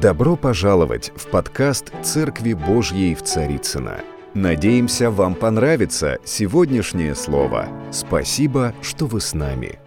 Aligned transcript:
Добро 0.00 0.36
пожаловать 0.36 1.10
в 1.16 1.28
подкаст 1.28 1.92
«Церкви 2.04 2.52
Божьей 2.52 3.16
в 3.16 3.24
Царицына. 3.24 4.04
Надеемся, 4.32 5.10
вам 5.10 5.34
понравится 5.34 6.18
сегодняшнее 6.24 7.16
слово. 7.16 7.68
Спасибо, 7.90 8.76
что 8.80 9.06
вы 9.06 9.20
с 9.20 9.34
нами. 9.34 9.80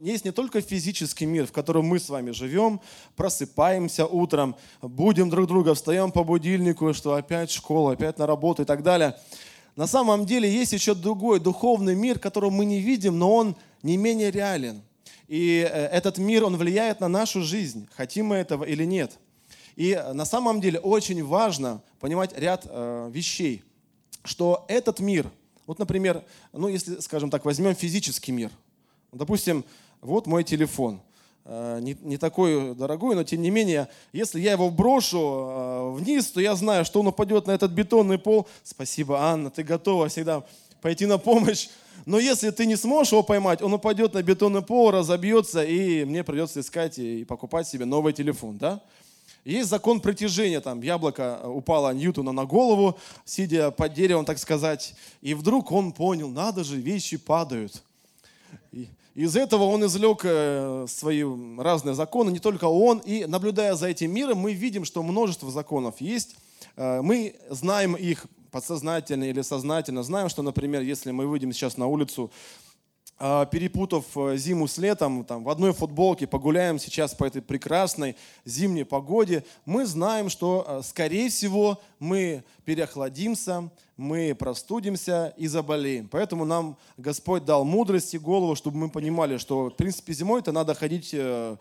Есть 0.00 0.24
не 0.24 0.30
только 0.30 0.62
физический 0.62 1.26
мир, 1.26 1.46
в 1.46 1.52
котором 1.52 1.84
мы 1.84 1.98
с 1.98 2.08
вами 2.08 2.30
живем, 2.30 2.80
просыпаемся 3.14 4.06
утром, 4.06 4.56
будем 4.80 5.28
друг 5.28 5.46
друга, 5.46 5.74
встаем 5.74 6.10
по 6.10 6.24
будильнику, 6.24 6.94
что 6.94 7.12
опять 7.12 7.50
школа, 7.50 7.92
опять 7.92 8.16
на 8.16 8.26
работу 8.26 8.62
и 8.62 8.64
так 8.64 8.82
далее. 8.82 9.16
На 9.76 9.86
самом 9.86 10.24
деле 10.24 10.50
есть 10.50 10.72
еще 10.72 10.94
другой 10.94 11.40
духовный 11.40 11.94
мир, 11.94 12.18
которого 12.18 12.48
мы 12.48 12.64
не 12.64 12.80
видим, 12.80 13.18
но 13.18 13.34
он 13.34 13.56
не 13.82 13.98
менее 13.98 14.30
реален. 14.30 14.80
И 15.28 15.60
э, 15.60 15.86
этот 15.88 16.16
мир, 16.16 16.44
он 16.44 16.56
влияет 16.56 17.00
на 17.00 17.08
нашу 17.08 17.42
жизнь, 17.42 17.86
хотим 17.94 18.26
мы 18.26 18.36
этого 18.36 18.64
или 18.64 18.84
нет. 18.84 19.18
И 19.76 19.92
э, 19.92 20.12
на 20.14 20.24
самом 20.24 20.60
деле 20.60 20.80
очень 20.80 21.22
важно 21.22 21.82
понимать 22.00 22.36
ряд 22.36 22.66
э, 22.66 23.10
вещей, 23.12 23.62
что 24.24 24.64
этот 24.68 25.00
мир, 25.00 25.30
вот, 25.66 25.78
например, 25.78 26.24
ну, 26.54 26.68
если, 26.68 26.98
скажем 27.00 27.30
так, 27.30 27.44
возьмем 27.44 27.74
физический 27.74 28.32
мир. 28.32 28.50
Допустим, 29.12 29.64
вот 30.00 30.26
мой 30.26 30.44
телефон. 30.44 31.00
Не, 31.46 31.96
не 32.02 32.18
такой 32.18 32.74
дорогой, 32.74 33.14
но 33.14 33.24
тем 33.24 33.40
не 33.40 33.48
менее, 33.48 33.88
если 34.12 34.38
я 34.38 34.52
его 34.52 34.70
брошу 34.70 35.92
вниз, 35.94 36.26
то 36.26 36.42
я 36.42 36.54
знаю, 36.54 36.84
что 36.84 37.00
он 37.00 37.06
упадет 37.06 37.46
на 37.46 37.52
этот 37.52 37.70
бетонный 37.70 38.18
пол. 38.18 38.46
Спасибо, 38.62 39.18
Анна, 39.18 39.50
ты 39.50 39.62
готова 39.62 40.08
всегда 40.08 40.44
пойти 40.82 41.06
на 41.06 41.16
помощь. 41.16 41.68
Но 42.08 42.18
если 42.18 42.48
ты 42.48 42.64
не 42.64 42.76
сможешь 42.76 43.12
его 43.12 43.22
поймать, 43.22 43.60
он 43.60 43.74
упадет 43.74 44.14
на 44.14 44.22
бетонный 44.22 44.62
пол, 44.62 44.90
разобьется, 44.90 45.62
и 45.62 46.06
мне 46.06 46.24
придется 46.24 46.60
искать 46.60 46.98
и 46.98 47.22
покупать 47.26 47.68
себе 47.68 47.84
новый 47.84 48.14
телефон. 48.14 48.56
Да? 48.56 48.80
Есть 49.44 49.68
закон 49.68 50.00
притяжения, 50.00 50.62
там 50.62 50.80
яблоко 50.80 51.38
упало 51.44 51.92
Ньютона 51.92 52.32
на 52.32 52.46
голову, 52.46 52.98
сидя 53.26 53.70
под 53.70 53.92
деревом, 53.92 54.24
так 54.24 54.38
сказать, 54.38 54.94
и 55.20 55.34
вдруг 55.34 55.70
он 55.70 55.92
понял, 55.92 56.30
надо 56.30 56.64
же, 56.64 56.76
вещи 56.76 57.18
падают. 57.18 57.82
И 58.72 58.88
из 59.14 59.36
этого 59.36 59.64
он 59.64 59.84
извлек 59.84 60.20
э, 60.24 60.86
свои 60.88 61.24
разные 61.58 61.94
законы, 61.94 62.30
не 62.30 62.38
только 62.38 62.64
он, 62.64 63.00
и 63.00 63.26
наблюдая 63.26 63.74
за 63.74 63.88
этим 63.88 64.14
миром, 64.14 64.38
мы 64.38 64.54
видим, 64.54 64.86
что 64.86 65.02
множество 65.02 65.50
законов 65.50 66.00
есть, 66.00 66.36
э, 66.74 67.02
мы 67.02 67.34
знаем 67.50 67.96
их 67.96 68.24
подсознательно 68.50 69.24
или 69.24 69.42
сознательно 69.42 70.02
знаем, 70.02 70.28
что, 70.28 70.42
например, 70.42 70.82
если 70.82 71.10
мы 71.10 71.26
выйдем 71.26 71.52
сейчас 71.52 71.76
на 71.76 71.86
улицу, 71.86 72.30
а, 73.20 73.46
перепутав 73.46 74.04
э, 74.16 74.36
зиму 74.36 74.68
с 74.68 74.78
летом, 74.78 75.24
там, 75.24 75.42
в 75.42 75.48
одной 75.48 75.72
футболке 75.72 76.28
погуляем 76.28 76.78
сейчас 76.78 77.14
по 77.14 77.24
этой 77.24 77.42
прекрасной 77.42 78.14
зимней 78.44 78.84
погоде, 78.84 79.44
мы 79.64 79.86
знаем, 79.86 80.28
что, 80.28 80.64
э, 80.68 80.82
скорее 80.84 81.28
всего, 81.28 81.80
мы 81.98 82.44
переохладимся, 82.64 83.70
мы 83.96 84.36
простудимся 84.38 85.34
и 85.36 85.48
заболеем. 85.48 86.06
Поэтому 86.08 86.44
нам 86.44 86.76
Господь 86.96 87.44
дал 87.44 87.64
мудрость 87.64 88.14
и 88.14 88.18
голову, 88.18 88.54
чтобы 88.54 88.76
мы 88.76 88.88
понимали, 88.88 89.36
что, 89.38 89.64
в 89.64 89.74
принципе, 89.74 90.12
зимой-то 90.12 90.52
надо 90.52 90.74
ходить 90.74 91.10
э, 91.12 91.56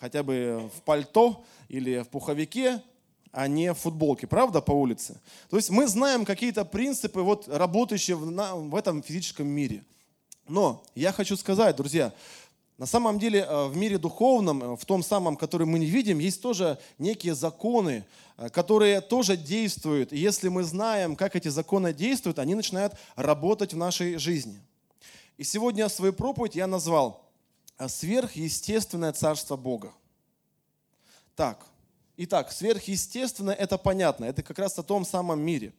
хотя 0.00 0.22
бы 0.22 0.70
в 0.74 0.80
пальто 0.80 1.44
или 1.68 2.00
в 2.00 2.08
пуховике, 2.08 2.80
а 3.32 3.48
не 3.48 3.72
в 3.72 3.78
футболке, 3.78 4.26
правда, 4.26 4.60
по 4.60 4.72
улице? 4.72 5.20
То 5.50 5.56
есть 5.56 5.70
мы 5.70 5.86
знаем 5.88 6.24
какие-то 6.24 6.64
принципы, 6.64 7.22
вот, 7.22 7.48
работающие 7.48 8.16
в, 8.16 8.30
на, 8.30 8.54
в 8.54 8.76
этом 8.76 9.02
физическом 9.02 9.48
мире. 9.48 9.82
Но 10.48 10.84
я 10.94 11.12
хочу 11.12 11.36
сказать, 11.36 11.76
друзья, 11.76 12.12
на 12.78 12.86
самом 12.86 13.18
деле 13.18 13.40
э, 13.40 13.66
в 13.68 13.76
мире 13.76 13.96
духовном, 13.96 14.62
э, 14.62 14.76
в 14.76 14.84
том 14.84 15.02
самом, 15.02 15.36
который 15.36 15.66
мы 15.66 15.78
не 15.78 15.86
видим, 15.86 16.18
есть 16.18 16.42
тоже 16.42 16.78
некие 16.98 17.34
законы, 17.34 18.04
э, 18.36 18.48
которые 18.50 19.00
тоже 19.00 19.36
действуют. 19.36 20.12
И 20.12 20.18
если 20.18 20.48
мы 20.48 20.64
знаем, 20.64 21.16
как 21.16 21.36
эти 21.36 21.48
законы 21.48 21.92
действуют, 21.92 22.38
они 22.38 22.54
начинают 22.54 22.94
работать 23.14 23.72
в 23.72 23.76
нашей 23.76 24.16
жизни. 24.16 24.60
И 25.38 25.44
сегодня 25.44 25.88
свою 25.88 26.12
проповедь 26.12 26.56
я 26.56 26.66
назвал 26.66 27.24
«Сверхъестественное 27.86 29.12
царство 29.12 29.56
Бога». 29.56 29.92
Так, 31.34 31.64
Итак, 32.24 32.52
сверхъестественное– 32.52 33.54
это 33.58 33.76
понятно, 33.76 34.26
это 34.26 34.44
как 34.44 34.56
раз 34.60 34.78
о 34.78 34.84
том 34.84 35.04
самом 35.04 35.40
мире. 35.40 35.72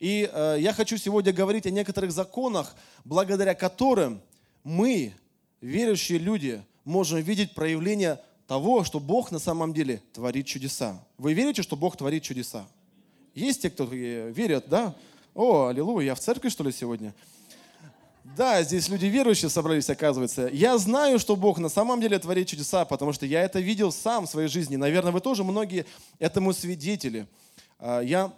И 0.00 0.30
э, 0.32 0.56
я 0.58 0.72
хочу 0.72 0.96
сегодня 0.96 1.30
говорить 1.30 1.66
о 1.66 1.70
некоторых 1.70 2.10
законах, 2.10 2.74
благодаря 3.04 3.54
которым 3.54 4.22
мы, 4.62 5.12
верующие 5.60 6.18
люди, 6.18 6.62
можем 6.86 7.20
видеть 7.20 7.54
проявление 7.54 8.18
того, 8.46 8.82
что 8.82 8.98
Бог 8.98 9.30
на 9.30 9.38
самом 9.38 9.74
деле 9.74 10.00
творит 10.14 10.46
чудеса. 10.46 11.04
Вы 11.18 11.34
верите, 11.34 11.60
что 11.60 11.76
Бог 11.76 11.98
творит 11.98 12.22
чудеса? 12.22 12.66
Есть 13.34 13.60
те, 13.60 13.68
кто 13.68 13.84
верят, 13.84 14.64
да? 14.70 14.94
О, 15.34 15.66
аллилуйя, 15.66 16.06
я 16.06 16.14
в 16.14 16.20
церкви, 16.20 16.48
что 16.48 16.64
ли, 16.64 16.72
сегодня? 16.72 17.12
Да, 18.24 18.62
здесь 18.62 18.88
люди 18.88 19.04
верующие 19.04 19.50
собрались, 19.50 19.90
оказывается. 19.90 20.48
Я 20.50 20.78
знаю, 20.78 21.18
что 21.18 21.36
Бог 21.36 21.58
на 21.58 21.68
самом 21.68 22.00
деле 22.00 22.18
творит 22.18 22.48
чудеса, 22.48 22.86
потому 22.86 23.12
что 23.12 23.26
я 23.26 23.42
это 23.42 23.60
видел 23.60 23.92
сам 23.92 24.26
в 24.26 24.30
своей 24.30 24.48
жизни. 24.48 24.76
Наверное, 24.76 25.12
вы 25.12 25.20
тоже 25.20 25.44
многие 25.44 25.84
этому 26.18 26.54
свидетели. 26.54 27.26
А, 27.78 28.00
я 28.00 28.32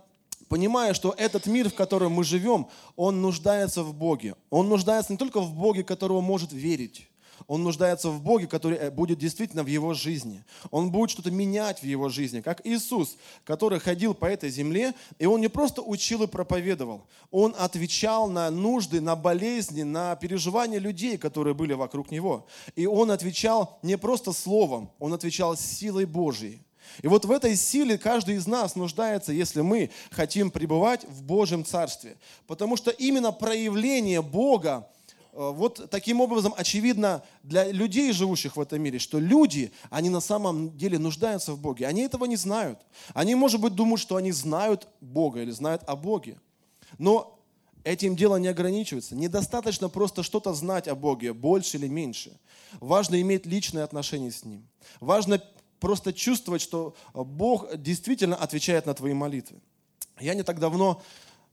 понимаю, 0.49 0.93
что 0.93 1.15
этот 1.17 1.47
мир, 1.47 1.71
в 1.71 1.75
котором 1.75 2.13
мы 2.13 2.25
живем, 2.25 2.67
он 2.97 3.23
нуждается 3.23 3.85
в 3.85 3.95
Боге. 3.95 4.35
Он 4.51 4.69
нуждается 4.69 5.13
не 5.13 5.19
только 5.19 5.41
в 5.41 5.55
Боге, 5.55 5.85
которого 5.85 6.21
может 6.21 6.53
верить, 6.53 7.09
он 7.47 7.63
нуждается 7.63 8.11
в 8.11 8.23
Боге, 8.23 8.47
который 8.47 8.79
э, 8.79 8.91
будет 8.91 9.19
действительно 9.19 9.63
в 9.63 9.67
его 9.67 9.95
жизни. 9.95 10.45
Он 10.71 10.91
будет 10.91 11.11
что-то 11.11 11.31
менять 11.31 11.81
в 11.81 11.85
его 11.85 12.09
жизни, 12.09 12.41
как 12.41 12.67
Иисус, 12.67 13.17
который 13.45 13.79
ходил 13.79 14.15
по 14.15 14.27
этой 14.27 14.51
земле, 14.51 14.95
и 15.19 15.27
он 15.27 15.41
не 15.41 15.49
просто 15.49 15.83
учил 15.83 16.23
и 16.23 16.27
проповедовал, 16.27 17.07
он 17.31 17.55
отвечал 17.59 18.29
на 18.29 18.51
нужды, 18.51 19.01
на 19.01 19.17
болезни, 19.17 19.83
на 19.83 20.17
переживания 20.17 20.79
людей, 20.79 21.19
которые 21.19 21.55
были 21.55 21.73
вокруг 21.73 22.11
него. 22.11 22.47
И 22.75 22.87
он 22.87 23.11
отвечал 23.11 23.79
не 23.83 23.97
просто 23.99 24.33
словом, 24.33 24.91
он 24.99 25.13
отвечал 25.13 25.57
силой 25.57 26.05
Божьей. 26.05 26.63
И 27.03 27.09
вот 27.09 27.25
в 27.25 27.31
этой 27.31 27.57
силе 27.57 27.99
каждый 27.99 28.37
из 28.37 28.47
нас 28.47 28.77
нуждается, 28.77 29.33
если 29.33 29.61
мы 29.61 29.91
хотим 30.11 30.51
пребывать 30.51 31.05
в 31.05 31.23
Божьем 31.23 31.65
Царстве. 31.65 32.17
Потому 32.47 32.77
что 32.77 32.91
именно 32.91 33.33
проявление 33.33 34.23
Бога 34.23 34.89
вот 35.37 35.91
таким 35.91 36.21
образом 36.21 36.55
очевидно 36.57 37.23
для 37.43 37.71
людей, 37.71 38.13
живущих 38.13 38.57
в 38.57 38.61
этом 38.61 38.81
мире, 38.81 38.99
что 38.99 39.19
люди, 39.19 39.71
они 39.91 40.09
на 40.09 40.21
самом 40.21 40.77
деле 40.77 40.99
нуждаются 40.99 41.53
в 41.53 41.61
Боге. 41.61 41.87
Они 41.87 42.03
этого 42.03 42.25
не 42.25 42.37
знают. 42.37 42.81
Они, 43.13 43.35
может 43.35 43.61
быть, 43.61 43.75
думают, 43.75 44.01
что 44.01 44.17
они 44.17 44.33
знают 44.33 44.89
Бога 45.01 45.43
или 45.43 45.51
знают 45.51 45.83
о 45.87 45.95
Боге. 45.95 46.41
Но 46.99 47.39
этим 47.85 48.17
дело 48.17 48.37
не 48.37 48.49
ограничивается. 48.49 49.15
Недостаточно 49.15 49.89
просто 49.89 50.23
что-то 50.23 50.55
знать 50.55 50.89
о 50.89 50.95
Боге, 50.95 51.33
больше 51.33 51.77
или 51.77 51.87
меньше. 51.87 52.39
Важно 52.81 53.21
иметь 53.21 53.45
личные 53.47 53.85
отношения 53.85 54.33
с 54.33 54.45
Ним. 54.45 54.67
Важно 55.01 55.43
просто 55.81 56.13
чувствовать, 56.13 56.63
что 56.63 56.97
Бог 57.13 57.77
действительно 57.77 58.37
отвечает 58.37 58.87
на 58.87 58.95
твои 58.95 59.13
молитвы. 59.13 59.61
Я 60.19 60.35
не 60.35 60.43
так 60.43 60.59
давно 60.59 61.03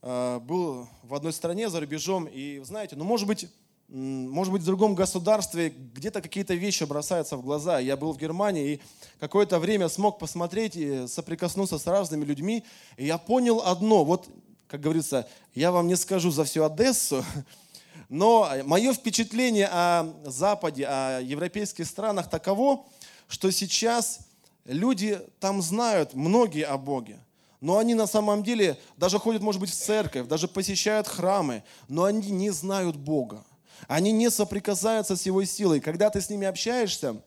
э, 0.01 0.39
был 0.39 0.87
в 1.03 1.13
одной 1.13 1.33
стране 1.33 1.69
за 1.69 1.81
рубежом, 1.81 2.25
и 2.31 2.61
знаете, 2.63 2.95
ну 2.95 3.03
может 3.03 3.27
быть, 3.27 3.47
может 3.89 4.51
быть, 4.51 4.63
в 4.63 4.65
другом 4.65 4.95
государстве 4.95 5.69
где-то 5.69 6.21
какие-то 6.21 6.55
вещи 6.55 6.83
бросаются 6.83 7.37
в 7.37 7.43
глаза. 7.43 7.79
Я 7.79 7.95
был 7.95 8.13
в 8.13 8.17
Германии 8.17 8.73
и 8.73 8.81
какое-то 9.19 9.59
время 9.59 9.87
смог 9.89 10.17
посмотреть 10.17 10.75
и 10.75 11.07
соприкоснуться 11.07 11.77
с 11.77 11.85
разными 11.85 12.25
людьми. 12.25 12.63
И 12.97 13.05
я 13.05 13.17
понял 13.17 13.61
одно. 13.63 14.03
Вот, 14.03 14.27
как 14.67 14.81
говорится, 14.81 15.27
я 15.53 15.71
вам 15.71 15.87
не 15.87 15.95
скажу 15.95 16.31
за 16.31 16.43
всю 16.43 16.63
Одессу, 16.63 17.23
но 18.09 18.49
мое 18.65 18.93
впечатление 18.93 19.67
о 19.67 20.11
Западе, 20.25 20.85
о 20.85 21.19
европейских 21.19 21.85
странах 21.85 22.29
таково, 22.29 22.85
что 23.27 23.51
сейчас 23.51 24.19
люди 24.65 25.19
там 25.39 25.61
знают 25.61 26.13
многие 26.13 26.65
о 26.65 26.77
Боге. 26.77 27.19
Но 27.61 27.77
они 27.77 27.93
на 27.93 28.07
самом 28.07 28.43
деле 28.43 28.77
даже 28.97 29.19
ходят, 29.19 29.41
может 29.41 29.61
быть, 29.61 29.69
в 29.69 29.75
церковь, 29.75 30.27
даже 30.27 30.47
посещают 30.47 31.07
храмы, 31.07 31.63
но 31.87 32.03
они 32.03 32.29
не 32.29 32.49
знают 32.49 32.97
Бога. 32.97 33.45
Они 33.87 34.11
не 34.11 34.29
соприкасаются 34.29 35.15
с 35.15 35.25
его 35.25 35.43
силой. 35.43 35.79
Когда 35.79 36.09
ты 36.09 36.21
с 36.21 36.29
ними 36.29 36.47
общаешься, 36.47 37.21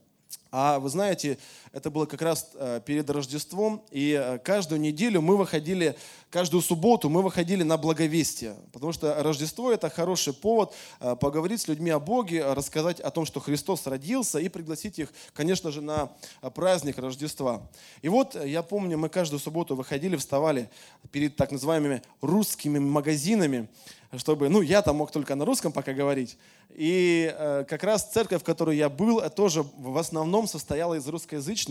а 0.50 0.78
вы 0.78 0.88
знаете, 0.88 1.38
это 1.76 1.90
было 1.90 2.06
как 2.06 2.22
раз 2.22 2.52
э, 2.54 2.80
перед 2.86 3.10
Рождеством, 3.10 3.84
и 3.90 4.18
э, 4.18 4.38
каждую 4.38 4.80
неделю 4.80 5.20
мы 5.20 5.36
выходили, 5.36 5.94
каждую 6.30 6.62
субботу 6.62 7.10
мы 7.10 7.20
выходили 7.20 7.64
на 7.64 7.76
благовестие, 7.76 8.56
потому 8.72 8.94
что 8.94 9.22
Рождество– 9.22 9.70
это 9.74 9.90
хороший 9.90 10.32
повод 10.32 10.72
э, 11.00 11.14
поговорить 11.16 11.60
с 11.60 11.68
людьми 11.68 11.90
о 11.90 12.00
Боге, 12.00 12.50
рассказать 12.54 12.98
о 13.00 13.10
том, 13.10 13.26
что 13.26 13.40
Христос 13.40 13.86
родился, 13.86 14.38
и 14.38 14.48
пригласить 14.48 14.98
их, 14.98 15.12
конечно 15.34 15.70
же, 15.70 15.82
на 15.82 16.12
праздник 16.54 16.96
Рождества. 16.96 17.68
И 18.00 18.08
вот 18.08 18.42
я 18.42 18.62
помню, 18.62 18.96
мы 18.96 19.10
каждую 19.10 19.38
субботу 19.38 19.76
выходили, 19.76 20.16
вставали 20.16 20.70
перед 21.12 21.36
так 21.36 21.52
называемыми 21.52 22.00
русскими 22.22 22.78
магазинами, 22.78 23.68
чтобы, 24.16 24.48
ну, 24.48 24.62
я 24.62 24.80
там 24.80 24.96
мог 24.96 25.10
только 25.10 25.34
на 25.34 25.44
русском 25.44 25.72
пока 25.72 25.92
говорить. 25.92 26.38
И 26.70 27.32
э, 27.34 27.64
как 27.68 27.82
раз 27.84 28.10
церковь, 28.10 28.42
в 28.42 28.44
которой 28.44 28.76
я 28.76 28.88
был, 28.88 29.20
тоже 29.30 29.64
в 29.78 29.96
основном 29.98 30.46
состояла 30.46 30.94
из 30.94 31.06
русскоязычных 31.08 31.65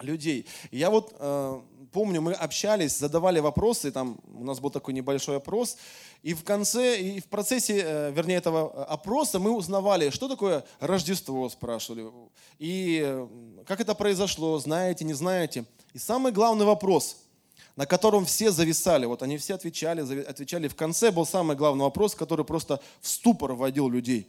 людей. 0.00 0.46
И 0.70 0.78
я 0.78 0.90
вот 0.90 1.14
э, 1.18 1.60
помню, 1.92 2.20
мы 2.20 2.32
общались, 2.32 2.98
задавали 2.98 3.38
вопросы, 3.38 3.92
там 3.92 4.18
у 4.34 4.44
нас 4.44 4.58
был 4.58 4.70
такой 4.70 4.94
небольшой 4.94 5.36
опрос, 5.36 5.76
и 6.22 6.34
в 6.34 6.42
конце, 6.42 7.00
и 7.00 7.20
в 7.20 7.26
процессе, 7.26 7.82
э, 7.84 8.12
вернее, 8.12 8.36
этого 8.36 8.84
опроса 8.84 9.38
мы 9.38 9.52
узнавали, 9.52 10.10
что 10.10 10.28
такое 10.28 10.64
Рождество, 10.80 11.48
спрашивали, 11.48 12.10
и 12.58 13.02
э, 13.04 13.28
как 13.66 13.80
это 13.80 13.94
произошло, 13.94 14.58
знаете, 14.58 15.04
не 15.04 15.14
знаете. 15.14 15.64
И 15.92 15.98
самый 15.98 16.32
главный 16.32 16.64
вопрос, 16.64 17.18
на 17.76 17.86
котором 17.86 18.24
все 18.24 18.50
зависали, 18.50 19.06
вот 19.06 19.22
они 19.22 19.36
все 19.36 19.54
отвечали, 19.54 20.24
отвечали, 20.24 20.68
в 20.68 20.74
конце 20.74 21.10
был 21.10 21.26
самый 21.26 21.56
главный 21.56 21.82
вопрос, 21.82 22.14
который 22.14 22.44
просто 22.44 22.80
в 23.00 23.08
ступор 23.08 23.52
вводил 23.52 23.88
людей. 23.88 24.28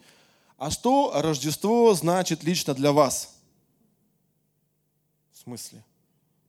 А 0.58 0.70
что 0.70 1.12
Рождество 1.16 1.94
значит 1.94 2.44
лично 2.44 2.74
для 2.74 2.92
вас? 2.92 3.33
Смысле? 5.44 5.84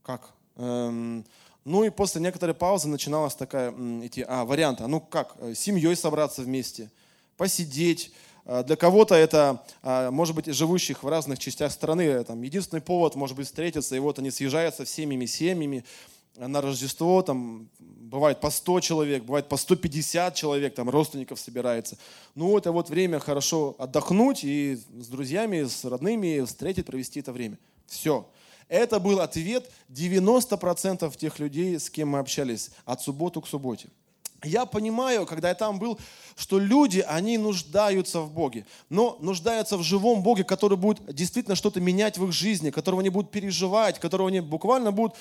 Как? 0.02 0.30
Эм, 0.56 1.24
ну 1.64 1.82
и 1.82 1.90
после 1.90 2.20
некоторой 2.20 2.54
паузы 2.54 2.88
начиналась 2.88 3.34
такая 3.34 3.72
идти, 4.02 4.24
а, 4.26 4.44
вариант, 4.44 4.80
а 4.80 4.86
ну 4.86 5.00
как, 5.00 5.34
э, 5.38 5.54
семьей 5.54 5.96
собраться 5.96 6.42
вместе, 6.42 6.90
посидеть, 7.36 8.12
э, 8.44 8.62
для 8.64 8.76
кого-то 8.76 9.16
это, 9.16 9.64
а, 9.82 10.10
может 10.10 10.36
быть, 10.36 10.46
живущих 10.46 11.02
в 11.02 11.08
разных 11.08 11.40
частях 11.40 11.72
страны, 11.72 12.22
там, 12.22 12.42
единственный 12.42 12.82
повод, 12.82 13.16
может 13.16 13.36
быть, 13.36 13.46
встретиться, 13.46 13.96
и 13.96 13.98
вот 13.98 14.18
они 14.20 14.30
съезжаются 14.30 14.84
всеми 14.84 15.26
семьями 15.26 15.84
на 16.36 16.60
Рождество, 16.60 17.22
там, 17.22 17.68
бывает 17.78 18.40
по 18.40 18.50
100 18.50 18.80
человек, 18.80 19.24
бывает 19.24 19.48
по 19.48 19.56
150 19.56 20.34
человек, 20.34 20.74
там, 20.74 20.90
родственников 20.90 21.40
собирается. 21.40 21.96
Ну, 22.34 22.56
это 22.56 22.70
вот 22.70 22.90
время 22.90 23.18
хорошо 23.18 23.74
отдохнуть 23.78 24.44
и 24.44 24.76
с 24.76 25.08
друзьями, 25.08 25.64
с 25.64 25.84
родными 25.84 26.44
встретить, 26.44 26.86
провести 26.86 27.20
это 27.20 27.32
время. 27.32 27.58
Все. 27.86 28.28
Это 28.68 28.98
был 28.98 29.20
ответ 29.20 29.70
90% 29.90 31.16
тех 31.16 31.38
людей, 31.38 31.78
с 31.78 31.90
кем 31.90 32.10
мы 32.10 32.18
общались 32.18 32.70
от 32.84 33.02
субботы 33.02 33.40
к 33.40 33.46
субботе. 33.46 33.88
Я 34.42 34.66
понимаю, 34.66 35.26
когда 35.26 35.48
я 35.48 35.54
там 35.54 35.78
был, 35.78 35.98
что 36.36 36.58
люди, 36.58 37.00
они 37.00 37.38
нуждаются 37.38 38.20
в 38.20 38.30
Боге, 38.30 38.66
но 38.90 39.16
нуждаются 39.20 39.78
в 39.78 39.82
живом 39.82 40.22
Боге, 40.22 40.44
который 40.44 40.76
будет 40.76 41.14
действительно 41.14 41.56
что-то 41.56 41.80
менять 41.80 42.18
в 42.18 42.24
их 42.26 42.32
жизни, 42.32 42.70
которого 42.70 43.00
они 43.00 43.10
будут 43.10 43.30
переживать, 43.30 43.98
которого 43.98 44.28
они 44.28 44.40
буквально 44.40 44.92
будут 44.92 45.16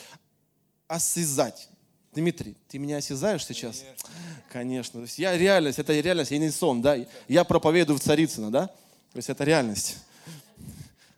осязать. 0.87 1.69
Дмитрий, 2.13 2.55
ты 2.67 2.77
меня 2.77 2.97
осязаешь 2.97 3.45
сейчас? 3.45 3.79
Конечно. 3.79 4.09
Конечно. 4.51 4.99
То 4.99 5.05
есть 5.05 5.17
я 5.17 5.35
реальность, 5.37 5.79
это 5.79 5.99
реальность, 5.99 6.31
я 6.31 6.37
не 6.37 6.51
сон, 6.51 6.81
да? 6.81 6.97
Я 7.27 7.43
проповедую 7.43 7.97
в 7.97 8.01
Царицыно, 8.01 8.51
да? 8.51 8.67
То 8.67 9.17
есть 9.17 9.29
это 9.29 9.43
реальность. 9.43 9.97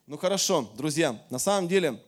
Ну 0.07 0.17
хорошо, 0.17 0.69
друзья, 0.77 1.19
на 1.29 1.39
самом 1.39 1.67
деле 1.67 1.99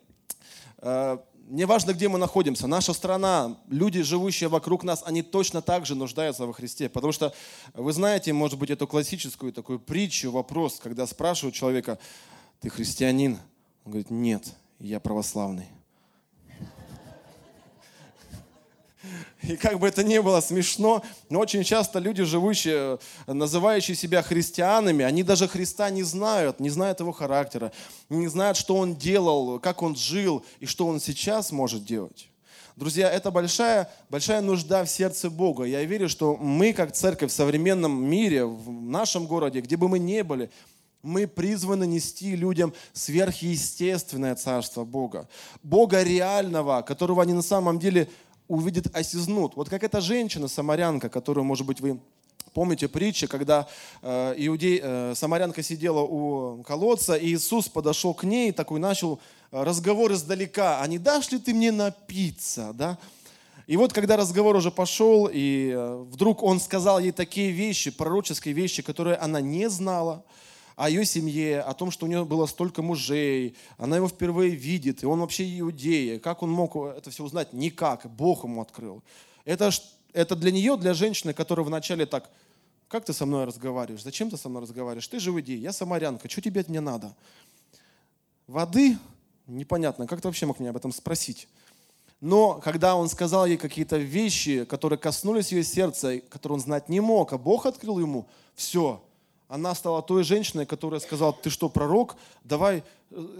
Э, 0.79 1.17
не 1.47 1.65
важно, 1.65 1.93
где 1.93 2.09
мы 2.09 2.19
находимся, 2.19 2.67
наша 2.67 2.93
страна, 2.93 3.57
люди, 3.69 4.01
живущие 4.01 4.49
вокруг 4.49 4.83
нас, 4.83 5.01
они 5.05 5.21
точно 5.21 5.61
так 5.61 5.85
же 5.85 5.95
нуждаются 5.95 6.45
во 6.45 6.53
Христе. 6.53 6.89
Потому 6.89 7.13
что 7.13 7.33
вы 7.73 7.93
знаете, 7.93 8.33
может 8.33 8.59
быть, 8.59 8.69
эту 8.69 8.85
классическую 8.85 9.53
такую 9.53 9.79
притчу, 9.79 10.31
вопрос, 10.31 10.79
когда 10.81 11.07
спрашивают 11.07 11.55
человека, 11.55 11.99
ты 12.59 12.69
христианин? 12.69 13.39
Он 13.85 13.91
говорит, 13.91 14.11
нет, 14.11 14.43
я 14.79 14.99
православный. 14.99 15.67
И 19.43 19.55
как 19.55 19.79
бы 19.79 19.87
это 19.87 20.03
ни 20.03 20.17
было 20.19 20.41
смешно, 20.41 21.03
но 21.29 21.39
очень 21.39 21.63
часто 21.63 21.99
люди, 21.99 22.23
живущие, 22.23 22.99
называющие 23.27 23.95
себя 23.95 24.21
христианами, 24.23 25.05
они 25.05 25.23
даже 25.23 25.47
Христа 25.47 25.89
не 25.89 26.03
знают, 26.03 26.59
не 26.59 26.69
знают 26.69 26.99
его 26.99 27.11
характера, 27.11 27.71
не 28.09 28.27
знают, 28.27 28.57
что 28.57 28.75
он 28.75 28.95
делал, 28.95 29.59
как 29.59 29.83
он 29.83 29.95
жил 29.95 30.43
и 30.59 30.65
что 30.65 30.87
он 30.87 30.99
сейчас 30.99 31.51
может 31.51 31.85
делать. 31.85 32.29
Друзья, 32.75 33.09
это 33.09 33.31
большая, 33.31 33.89
большая 34.09 34.41
нужда 34.41 34.83
в 34.83 34.89
сердце 34.89 35.31
Бога. 35.31 35.63
Я 35.63 35.83
верю, 35.83 36.09
что 36.09 36.35
мы, 36.35 36.73
как 36.73 36.91
церковь 36.91 37.31
в 37.31 37.35
современном 37.35 38.03
мире, 38.03 38.45
в 38.45 38.69
нашем 38.69 39.25
городе, 39.25 39.61
где 39.61 39.77
бы 39.77 39.89
мы 39.89 39.97
ни 39.97 40.21
были, 40.21 40.51
мы 41.01 41.25
призваны 41.25 41.87
нести 41.87 42.35
людям 42.35 42.73
сверхъестественное 42.93 44.35
царство 44.35 44.83
Бога. 44.83 45.27
Бога 45.63 46.03
реального, 46.03 46.81
которого 46.81 47.23
они 47.23 47.33
на 47.33 47.41
самом 47.41 47.79
деле 47.79 48.09
увидят, 48.47 48.95
осизнут. 48.95 49.55
Вот 49.55 49.69
как 49.69 49.83
эта 49.83 50.01
женщина, 50.01 50.47
самарянка, 50.47 51.09
которую, 51.09 51.43
может 51.43 51.65
быть, 51.65 51.81
вы 51.81 51.99
помните 52.53 52.87
притчу, 52.87 53.27
когда 53.27 53.67
э, 54.01 54.33
иудей, 54.37 54.79
э, 54.81 55.13
самарянка 55.15 55.61
сидела 55.61 56.01
у 56.01 56.63
колодца, 56.63 57.15
и 57.15 57.33
Иисус 57.33 57.69
подошел 57.69 58.13
к 58.13 58.23
ней 58.23 58.49
и 58.49 58.51
такой 58.51 58.79
начал 58.79 59.19
э, 59.51 59.63
разговор 59.63 60.11
издалека. 60.11 60.81
А 60.81 60.87
не 60.87 60.97
дашь 60.97 61.31
ли 61.31 61.39
ты 61.39 61.53
мне 61.53 61.71
напиться? 61.71 62.71
Да? 62.73 62.97
И 63.67 63.75
вот 63.75 63.91
когда 63.91 64.15
разговор 64.15 64.55
уже 64.55 64.71
пошел, 64.71 65.29
и 65.31 65.71
э, 65.75 66.05
вдруг 66.09 66.41
он 66.41 66.59
сказал 66.59 66.99
ей 66.99 67.11
такие 67.11 67.51
вещи, 67.51 67.91
пророческие 67.91 68.53
вещи, 68.53 68.81
которые 68.81 69.17
она 69.17 69.41
не 69.41 69.69
знала, 69.69 70.23
о 70.77 70.91
ее 70.91 71.05
семье, 71.05 71.61
о 71.61 71.73
том, 71.73 71.89
что 71.89 72.05
у 72.05 72.09
нее 72.09 72.23
было 72.23 72.45
столько 72.45 72.83
мужей, 72.83 73.55
она 73.79 73.97
его 73.97 74.07
впервые 74.07 74.51
видит, 74.51 75.01
и 75.01 75.07
он 75.07 75.19
вообще 75.19 75.59
иудея. 75.59 76.19
Как 76.19 76.43
он 76.43 76.51
мог 76.51 76.75
это 76.75 77.09
все 77.09 77.23
узнать? 77.23 77.51
Никак, 77.51 78.05
Бог 78.05 78.43
ему 78.43 78.61
открыл. 78.61 79.01
Это, 79.43 79.71
это 80.13 80.35
для 80.35 80.51
нее, 80.51 80.77
для 80.77 80.93
женщины, 80.93 81.33
которая 81.33 81.65
вначале 81.65 82.05
так, 82.05 82.29
как 82.89 83.05
ты 83.05 83.11
со 83.11 83.25
мной 83.25 83.45
разговариваешь? 83.45 84.03
Зачем 84.03 84.29
ты 84.29 84.37
со 84.37 84.49
мной 84.49 84.61
разговариваешь? 84.61 85.07
Ты 85.07 85.19
же 85.19 85.31
иудей, 85.31 85.57
я 85.57 85.73
самарянка, 85.73 86.29
что 86.29 86.41
тебе 86.41 86.61
от 86.61 86.69
меня 86.69 86.81
надо? 86.81 87.15
Воды? 88.45 88.99
Непонятно, 89.47 90.05
как 90.05 90.21
ты 90.21 90.27
вообще 90.27 90.45
мог 90.45 90.59
меня 90.59 90.69
об 90.69 90.77
этом 90.77 90.91
спросить? 90.91 91.47
Но 92.21 92.61
когда 92.63 92.95
он 92.95 93.09
сказал 93.09 93.47
ей 93.47 93.57
какие-то 93.57 93.97
вещи, 93.97 94.63
которые 94.65 94.99
коснулись 94.99 95.51
ее 95.51 95.63
сердца, 95.63 96.19
которые 96.29 96.57
он 96.57 96.61
знать 96.61 96.87
не 96.87 96.99
мог, 96.99 97.33
а 97.33 97.39
Бог 97.39 97.65
открыл 97.65 97.97
ему, 97.97 98.27
все, 98.53 99.03
она 99.47 99.73
стала 99.75 100.01
той 100.01 100.23
женщиной, 100.23 100.65
которая 100.65 100.99
сказала, 100.99 101.33
ты 101.33 101.49
что, 101.49 101.69
пророк, 101.69 102.17
давай. 102.43 102.83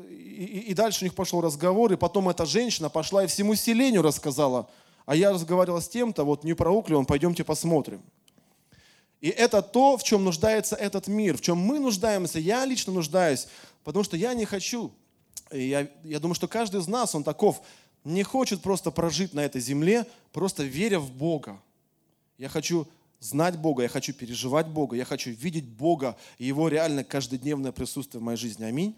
И, 0.10 0.66
и 0.70 0.74
дальше 0.74 1.04
у 1.04 1.06
них 1.06 1.16
пошел 1.16 1.42
разговор, 1.42 1.92
и 1.92 1.98
потом 1.98 2.30
эта 2.30 2.46
женщина 2.46 2.90
пошла 2.90 3.24
и 3.24 3.28
всему 3.28 3.56
селению 3.56 4.02
рассказала, 4.02 4.70
а 5.06 5.16
я 5.16 5.34
разговаривала 5.34 5.82
с 5.82 5.90
тем-то, 5.90 6.24
вот 6.24 6.44
не 6.44 6.54
пророк 6.54 6.90
ли 6.90 6.96
он, 6.96 7.06
пойдемте 7.06 7.44
посмотрим. 7.44 8.02
И 9.20 9.30
это 9.30 9.62
то, 9.62 9.98
в 9.98 10.04
чем 10.04 10.24
нуждается 10.24 10.76
этот 10.76 11.08
мир, 11.08 11.38
в 11.38 11.42
чем 11.42 11.58
мы 11.58 11.80
нуждаемся, 11.80 12.40
я 12.40 12.66
лично 12.66 12.94
нуждаюсь, 12.94 13.48
потому 13.84 14.04
что 14.04 14.16
я 14.16 14.34
не 14.34 14.46
хочу, 14.46 14.92
я, 15.52 15.90
я 16.04 16.20
думаю, 16.20 16.36
что 16.36 16.48
каждый 16.48 16.80
из 16.80 16.88
нас, 16.88 17.16
он 17.16 17.24
таков, 17.24 17.62
не 18.04 18.24
хочет 18.24 18.62
просто 18.62 18.92
прожить 18.92 19.34
на 19.34 19.42
этой 19.42 19.60
земле, 19.60 20.06
просто 20.32 20.64
веря 20.64 21.00
в 21.00 21.12
Бога. 21.12 21.60
Я 22.38 22.48
хочу 22.48 22.88
знать 23.20 23.58
Бога, 23.58 23.84
я 23.84 23.90
хочу 23.90 24.14
переживать 24.14 24.68
Бога, 24.68 24.96
я 24.96 25.06
хочу 25.06 25.32
видеть 25.32 25.66
Бога 25.66 26.18
и 26.38 26.46
Его 26.46 26.68
реально 26.68 27.04
каждодневное 27.04 27.72
присутствие 27.72 28.22
в 28.22 28.24
моей 28.24 28.38
жизни. 28.38 28.64
Аминь. 28.64 28.96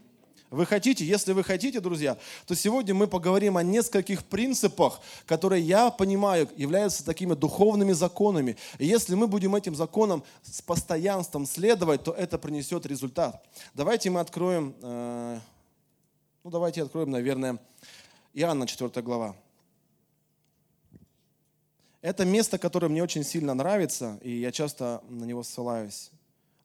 Вы 0.49 0.65
хотите? 0.65 1.05
Если 1.05 1.31
вы 1.33 1.43
хотите, 1.43 1.79
друзья, 1.79 2.17
то 2.47 2.55
сегодня 2.55 2.95
мы 2.95 3.05
поговорим 3.05 3.55
о 3.57 3.63
нескольких 3.63 4.25
принципах, 4.25 4.99
которые, 5.27 5.61
я 5.61 5.91
понимаю, 5.91 6.49
являются 6.55 7.05
такими 7.05 7.35
духовными 7.35 7.91
законами. 7.91 8.57
И 8.79 8.87
если 8.87 9.13
мы 9.13 9.27
будем 9.27 9.55
этим 9.55 9.75
законам 9.75 10.23
с 10.41 10.61
постоянством 10.63 11.45
следовать, 11.45 12.03
то 12.03 12.11
это 12.11 12.39
принесет 12.39 12.87
результат. 12.87 13.45
Давайте 13.75 14.09
мы 14.09 14.21
откроем, 14.21 14.73
э, 14.81 15.39
ну 16.43 16.49
давайте 16.49 16.81
откроем, 16.81 17.11
наверное, 17.11 17.59
Иоанна 18.33 18.65
4 18.65 19.03
глава. 19.03 19.35
Это 22.01 22.23
место, 22.23 22.57
которое 22.57 22.87
мне 22.87 23.03
очень 23.03 23.23
сильно 23.23 23.53
нравится, 23.53 24.19
и 24.21 24.31
я 24.31 24.51
часто 24.51 25.03
на 25.09 25.25
него 25.25 25.43
ссылаюсь. 25.43 26.11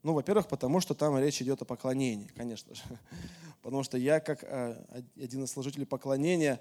Ну, 0.05 0.13
во-первых, 0.13 0.47
потому 0.47 0.81
что 0.81 0.95
там 0.95 1.19
речь 1.19 1.43
идет 1.43 1.61
о 1.63 1.65
поклонении, 1.65 2.31
конечно 2.37 2.75
же. 2.75 2.83
Потому 3.63 3.83
что 3.83 3.97
я, 3.97 4.21
как 4.21 4.45
э, 4.45 4.77
один 5.17 5.45
из 5.45 5.51
служителей 5.51 5.87
поклонения, 5.87 6.61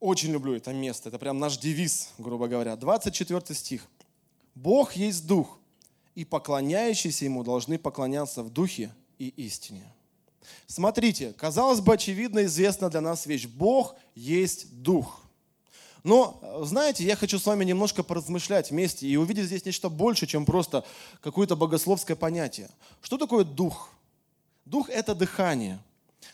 очень 0.00 0.32
люблю 0.32 0.54
это 0.54 0.72
место. 0.72 1.10
Это 1.10 1.18
прям 1.18 1.38
наш 1.38 1.58
девиз, 1.58 2.14
грубо 2.16 2.48
говоря. 2.48 2.74
24 2.74 3.54
стих. 3.54 3.86
«Бог 4.54 4.94
есть 4.94 5.26
Дух, 5.26 5.58
и 6.14 6.24
поклоняющиеся 6.24 7.26
Ему 7.26 7.44
должны 7.44 7.78
поклоняться 7.78 8.42
в 8.42 8.50
Духе 8.50 8.90
и 9.18 9.28
истине». 9.28 9.84
Смотрите, 10.66 11.34
казалось 11.34 11.80
бы, 11.80 11.92
очевидно 11.92 12.46
известна 12.46 12.88
для 12.88 13.02
нас 13.02 13.26
вещь. 13.26 13.46
Бог 13.46 13.94
есть 14.14 14.82
Дух– 14.82 15.20
но, 16.06 16.40
знаете, 16.62 17.02
я 17.02 17.16
хочу 17.16 17.36
с 17.36 17.46
вами 17.46 17.64
немножко 17.64 18.04
поразмышлять 18.04 18.70
вместе 18.70 19.08
и 19.08 19.16
увидеть 19.16 19.46
здесь 19.46 19.64
нечто 19.64 19.88
больше, 19.88 20.28
чем 20.28 20.44
просто 20.44 20.84
какое-то 21.20 21.56
богословское 21.56 22.16
понятие. 22.16 22.70
Что 23.02 23.18
такое 23.18 23.42
дух? 23.42 23.90
Дух– 24.64 24.88
это 24.90 25.16
дыхание. 25.16 25.80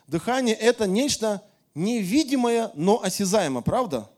Дыхание– 0.07 0.55
это 0.61 0.87
нечто 0.87 1.43
невидимое, 1.75 2.71
но 2.75 3.03
осязаемое, 3.03 3.63
правда? 3.63 4.11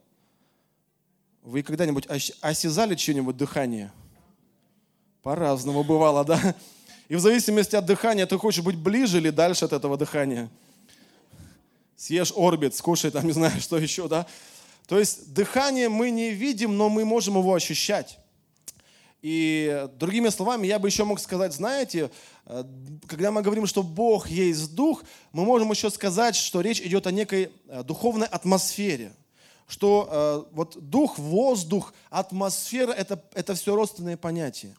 Вы 1.42 1.62
когда-нибудь 1.62 2.08
осязали 2.40 2.96
чье-нибудь 2.96 3.36
дыхание? 3.36 3.92
По-разному 5.22 5.84
бывало, 5.84 6.24
да? 6.24 6.56
И 7.06 7.14
в 7.14 7.20
зависимости 7.20 7.76
от 7.76 7.86
дыхания 7.86 8.26
ты 8.26 8.36
хочешь 8.38 8.64
быть 8.64 8.76
ближе 8.76 9.18
или 9.18 9.30
дальше 9.30 9.66
от 9.66 9.72
этого 9.72 9.96
дыхания. 9.96 10.50
съешь 11.96 12.32
орбит, 12.36 12.74
скушай 12.74 13.12
там, 13.12 13.24
не 13.24 13.32
знаю, 13.32 13.60
что 13.60 13.78
еще, 13.78 14.08
да. 14.08 14.26
То 14.86 14.98
есть 14.98 15.32
дыхание 15.32 15.88
мы 15.88 16.10
не 16.10 16.30
видим, 16.30 16.76
но 16.76 16.88
мы 16.88 17.04
можем 17.04 17.38
его 17.38 17.54
ощущать. 17.54 18.18
И 19.22 19.88
другими 19.94 20.28
словами, 20.28 20.66
я 20.66 20.78
бы 20.78 20.88
еще 20.88 21.04
мог 21.04 21.18
сказать, 21.18 21.54
знаете, 21.54 22.10
э, 22.44 22.62
когда 23.06 23.30
мы 23.30 23.40
говорим, 23.40 23.66
что 23.66 23.82
Бог 23.82 24.28
есть 24.28 24.74
Дух, 24.74 25.02
мы 25.32 25.46
можем 25.46 25.70
еще 25.70 25.88
сказать, 25.88 26.36
что 26.36 26.60
речь 26.60 26.82
идет 26.82 27.06
о 27.06 27.10
некой 27.10 27.50
э, 27.68 27.82
духовной 27.84 28.26
атмосфере. 28.26 29.12
Что 29.66 30.08
э, 30.10 30.54
вот 30.54 30.76
дух, 30.90 31.18
воздух, 31.18 31.94
атмосфера 32.10 32.92
это,– 32.92 33.24
это 33.34 33.54
все 33.54 33.74
родственные 33.74 34.18
понятия. 34.18 34.76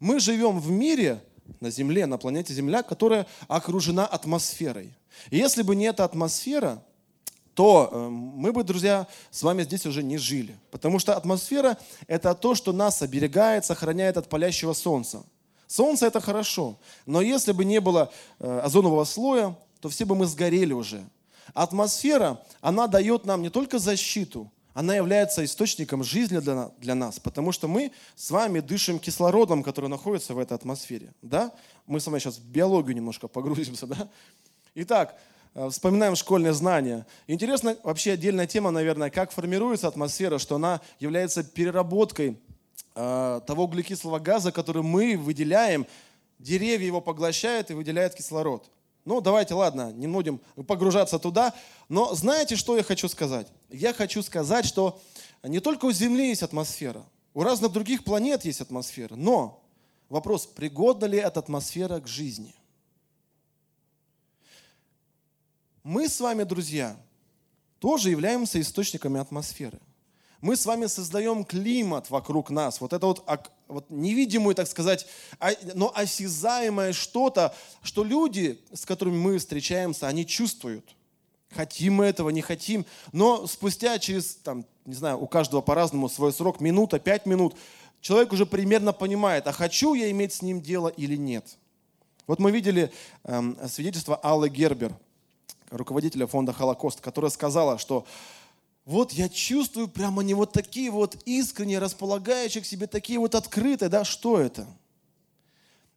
Мы 0.00 0.18
живем 0.18 0.58
в 0.58 0.70
мире, 0.72 1.22
на 1.60 1.70
Земле, 1.70 2.06
на 2.06 2.18
планете 2.18 2.52
Земля, 2.52 2.82
которая 2.82 3.28
окружена 3.46 4.06
атмосферой. 4.06 4.92
И 5.30 5.36
если 5.36 5.62
бы 5.62 5.76
не 5.76 5.84
эта 5.84 6.04
атмосфера, 6.04 6.82
то 7.54 7.88
э, 7.90 8.08
мы 8.08 8.52
бы, 8.52 8.64
друзья, 8.64 9.06
с 9.30 9.42
вами 9.42 9.62
здесь 9.62 9.86
уже 9.86 10.02
не 10.02 10.18
жили. 10.18 10.58
Потому 10.70 10.98
что 10.98 11.16
атмосфера– 11.16 11.78
это 12.06 12.34
то, 12.34 12.54
что 12.54 12.72
нас 12.72 13.00
оберегает, 13.02 13.64
сохраняет 13.64 14.16
от 14.16 14.28
палящего 14.28 14.72
солнца. 14.72 15.24
Солнце– 15.66 16.06
это 16.08 16.20
хорошо, 16.20 16.78
но 17.06 17.22
если 17.22 17.52
бы 17.52 17.64
не 17.64 17.80
было 17.80 18.12
э, 18.38 18.60
озонового 18.60 19.04
слоя, 19.04 19.56
то 19.80 19.88
все 19.88 20.04
бы 20.04 20.14
мы 20.14 20.26
сгорели 20.26 20.72
уже. 20.72 21.04
Атмосфера, 21.52 22.40
она 22.60 22.86
дает 22.86 23.24
нам 23.24 23.42
не 23.42 23.50
только 23.50 23.78
защиту, 23.78 24.50
она 24.72 24.96
является 24.96 25.44
источником 25.44 26.02
жизни 26.02 26.40
для, 26.40 26.94
нас, 26.94 27.20
потому 27.20 27.52
что 27.52 27.68
мы 27.68 27.92
с 28.16 28.30
вами 28.30 28.58
дышим 28.58 28.98
кислородом, 28.98 29.62
который 29.62 29.88
находится 29.88 30.34
в 30.34 30.38
этой 30.38 30.54
атмосфере. 30.54 31.12
Да? 31.22 31.52
Мы 31.86 32.00
с 32.00 32.06
вами 32.06 32.18
сейчас 32.18 32.38
в 32.38 32.44
биологию 32.44 32.96
немножко 32.96 33.28
погрузимся. 33.28 33.86
Да? 33.94 34.08
Итак, 34.74 35.16
вспоминаем 35.70 36.16
школьные 36.16 36.52
знания. 36.52 37.06
Интересно, 37.26 37.76
вообще 37.82 38.12
отдельная 38.12 38.46
тема, 38.46 38.70
наверное, 38.70 39.10
как 39.10 39.30
формируется 39.30 39.88
атмосфера, 39.88 40.38
что 40.38 40.56
она 40.56 40.80
является 40.98 41.44
переработкой 41.44 42.38
э, 42.94 43.40
того 43.46 43.64
углекислого 43.64 44.18
газа, 44.18 44.52
который 44.52 44.82
мы 44.82 45.16
выделяем. 45.16 45.86
Деревья 46.38 46.86
его 46.86 47.00
поглощают 47.00 47.70
и 47.70 47.74
выделяют 47.74 48.14
кислород. 48.14 48.68
Ну, 49.04 49.20
давайте, 49.20 49.54
ладно, 49.54 49.92
не 49.92 50.08
будем 50.08 50.40
погружаться 50.66 51.18
туда. 51.18 51.54
Но 51.88 52.14
знаете, 52.14 52.56
что 52.56 52.76
я 52.76 52.82
хочу 52.82 53.08
сказать? 53.08 53.48
Я 53.70 53.92
хочу 53.92 54.22
сказать, 54.22 54.64
что 54.64 55.00
не 55.42 55.60
только 55.60 55.84
у 55.84 55.92
Земли 55.92 56.28
есть 56.28 56.42
атмосфера, 56.42 57.04
у 57.34 57.42
разных 57.42 57.72
других 57.72 58.02
планет 58.02 58.44
есть 58.44 58.60
атмосфера. 58.60 59.14
Но 59.14 59.62
вопрос, 60.08 60.46
пригодна 60.46 61.04
ли 61.04 61.18
эта 61.18 61.40
атмосфера 61.40 62.00
к 62.00 62.08
жизни? 62.08 62.54
Мы 65.84 66.08
с 66.08 66.18
вами, 66.18 66.44
друзья, 66.44 66.96
тоже 67.78 68.10
являемся 68.10 68.58
источниками 68.58 69.20
атмосферы. 69.20 69.78
Мы 70.40 70.56
с 70.56 70.66
вами 70.66 70.86
создаем 70.86 71.44
климат 71.44 72.10
вокруг 72.10 72.50
нас, 72.50 72.80
вот 72.80 72.92
это 72.92 73.06
вот, 73.06 73.24
вот 73.68 73.90
невидимую, 73.90 74.54
так 74.54 74.66
сказать, 74.66 75.06
а, 75.38 75.50
но 75.74 75.92
осязаемое 75.94 76.92
что-то, 76.92 77.54
что 77.82 78.02
люди, 78.02 78.58
с 78.72 78.84
которыми 78.84 79.16
мы 79.16 79.38
встречаемся, 79.38 80.08
они 80.08 80.26
чувствуют. 80.26 80.96
Хотим 81.50 81.94
мы 81.94 82.06
этого, 82.06 82.30
не 82.30 82.40
хотим, 82.40 82.84
но 83.12 83.46
спустя 83.46 83.98
через, 83.98 84.36
там, 84.36 84.66
не 84.86 84.94
знаю, 84.94 85.22
у 85.22 85.26
каждого 85.26 85.60
по-разному 85.60 86.08
свой 86.08 86.32
срок, 86.32 86.60
минута, 86.60 86.98
пять 86.98 87.26
минут, 87.26 87.56
человек 88.00 88.32
уже 88.32 88.44
примерно 88.44 88.92
понимает, 88.92 89.46
а 89.46 89.52
хочу 89.52 89.94
я 89.94 90.10
иметь 90.10 90.32
с 90.32 90.42
ним 90.42 90.60
дело 90.60 90.88
или 90.88 91.16
нет. 91.16 91.58
Вот 92.26 92.38
мы 92.38 92.50
видели 92.50 92.92
эм, 93.24 93.58
свидетельство 93.68 94.16
Аллы 94.16 94.48
Гербер– 94.48 94.94
руководителя 95.76 96.26
фонда 96.26 96.52
«Холокост», 96.52 97.00
которая 97.00 97.30
сказала, 97.30 97.78
что 97.78 98.06
вот 98.84 99.12
я 99.12 99.28
чувствую 99.28 99.88
прямо 99.88 100.22
не 100.22 100.34
вот 100.34 100.52
такие 100.52 100.90
вот 100.90 101.16
искренние, 101.24 101.78
располагающие 101.78 102.62
к 102.62 102.66
себе, 102.66 102.86
такие 102.86 103.18
вот 103.18 103.34
открытые. 103.34 103.88
Да, 103.88 104.04
что 104.04 104.38
это? 104.38 104.66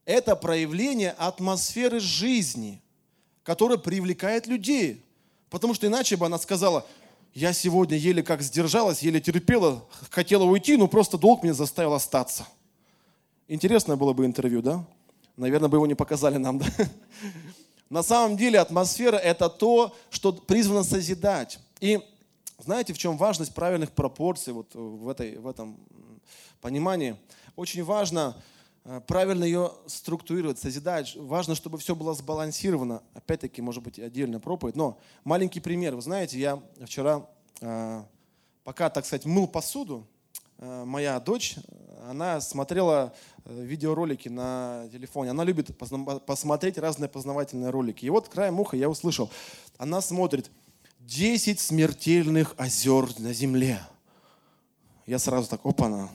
Это 0.05 0.35
проявление 0.35 1.11
атмосферы 1.11 1.99
жизни, 1.99 2.81
которая 3.43 3.77
привлекает 3.77 4.47
людей. 4.47 5.03
Потому 5.49 5.73
что 5.73 5.87
иначе 5.87 6.15
бы 6.15 6.25
она 6.25 6.37
сказала, 6.37 6.85
я 7.33 7.53
сегодня 7.53 7.97
еле 7.97 8.23
как 8.23 8.41
сдержалась, 8.41 9.01
еле 9.03 9.19
терпела, 9.19 9.85
хотела 10.09 10.43
уйти, 10.43 10.77
но 10.77 10.87
просто 10.87 11.17
долг 11.17 11.43
меня 11.43 11.53
заставил 11.53 11.93
остаться. 11.93 12.47
Интересное 13.49 13.95
было 13.95 14.13
бы 14.13 14.25
интервью, 14.25 14.61
да? 14.61 14.85
Наверное, 15.35 15.69
бы 15.69 15.77
его 15.77 15.87
не 15.87 15.93
показали 15.93 16.37
нам, 16.37 16.59
да? 16.59 16.65
На 17.89 18.03
самом 18.03 18.35
деле 18.35 18.59
атмосфера– 18.59 19.15
это 19.17 19.49
то, 19.49 19.95
что 20.09 20.33
призвано 20.33 20.83
созидать. 20.83 21.59
И 21.79 22.01
знаете, 22.59 22.93
в 22.93 22.97
чем 22.97 23.17
важность 23.17 23.53
правильных 23.53 23.91
пропорций 23.91 24.51
вот 24.51 24.73
в, 24.73 25.07
этой, 25.07 25.37
в 25.37 25.47
этом 25.47 25.79
понимании? 26.59 27.15
Очень 27.55 27.83
важно 27.83 28.35
э, 28.83 28.99
правильно 29.07 29.43
ее 29.43 29.71
структурировать, 29.85 30.59
созидать. 30.59 31.15
Важно, 31.15 31.55
чтобы 31.55 31.77
все 31.77 31.95
было 31.95 32.13
сбалансировано. 32.13 33.03
Опять-таки, 33.13 33.61
может 33.61 33.83
быть, 33.83 33.99
отдельная 33.99 34.39
проповедь. 34.39 34.75
Но 34.75 34.97
маленький 35.23 35.59
пример. 35.59 35.95
Вы 35.95 36.01
знаете, 36.01 36.37
я 36.39 36.61
вчера, 36.83 37.25
э, 37.61 38.03
пока, 38.63 38.89
так 38.89 39.05
сказать, 39.05 39.25
мыл 39.25 39.47
посуду, 39.47 40.05
моя 40.59 41.19
дочь, 41.19 41.55
она 42.09 42.41
смотрела 42.41 43.13
Э, 43.49 43.63
видеоролики 43.63 44.27
на 44.27 44.87
телефоне. 44.91 45.31
Она 45.31 45.43
любит 45.43 45.77
посмотреть 45.77 46.77
разные 46.77 47.07
познавательные 47.07 47.69
ролики. 47.69 48.05
И 48.05 48.09
вот 48.09 48.27
краем 48.27 48.59
уха 48.59 48.75
я 48.75 48.89
услышал, 48.89 49.29
она 49.77 50.01
смотрит 50.01 50.51
10 50.99 51.59
смертельных 51.59 52.53
озер 52.57 53.07
на 53.19 53.31
земле. 53.33 53.79
Я 55.05 55.19
сразу 55.19 55.47
так, 55.47 55.61
опа, 55.63 55.85
она, 55.85 56.09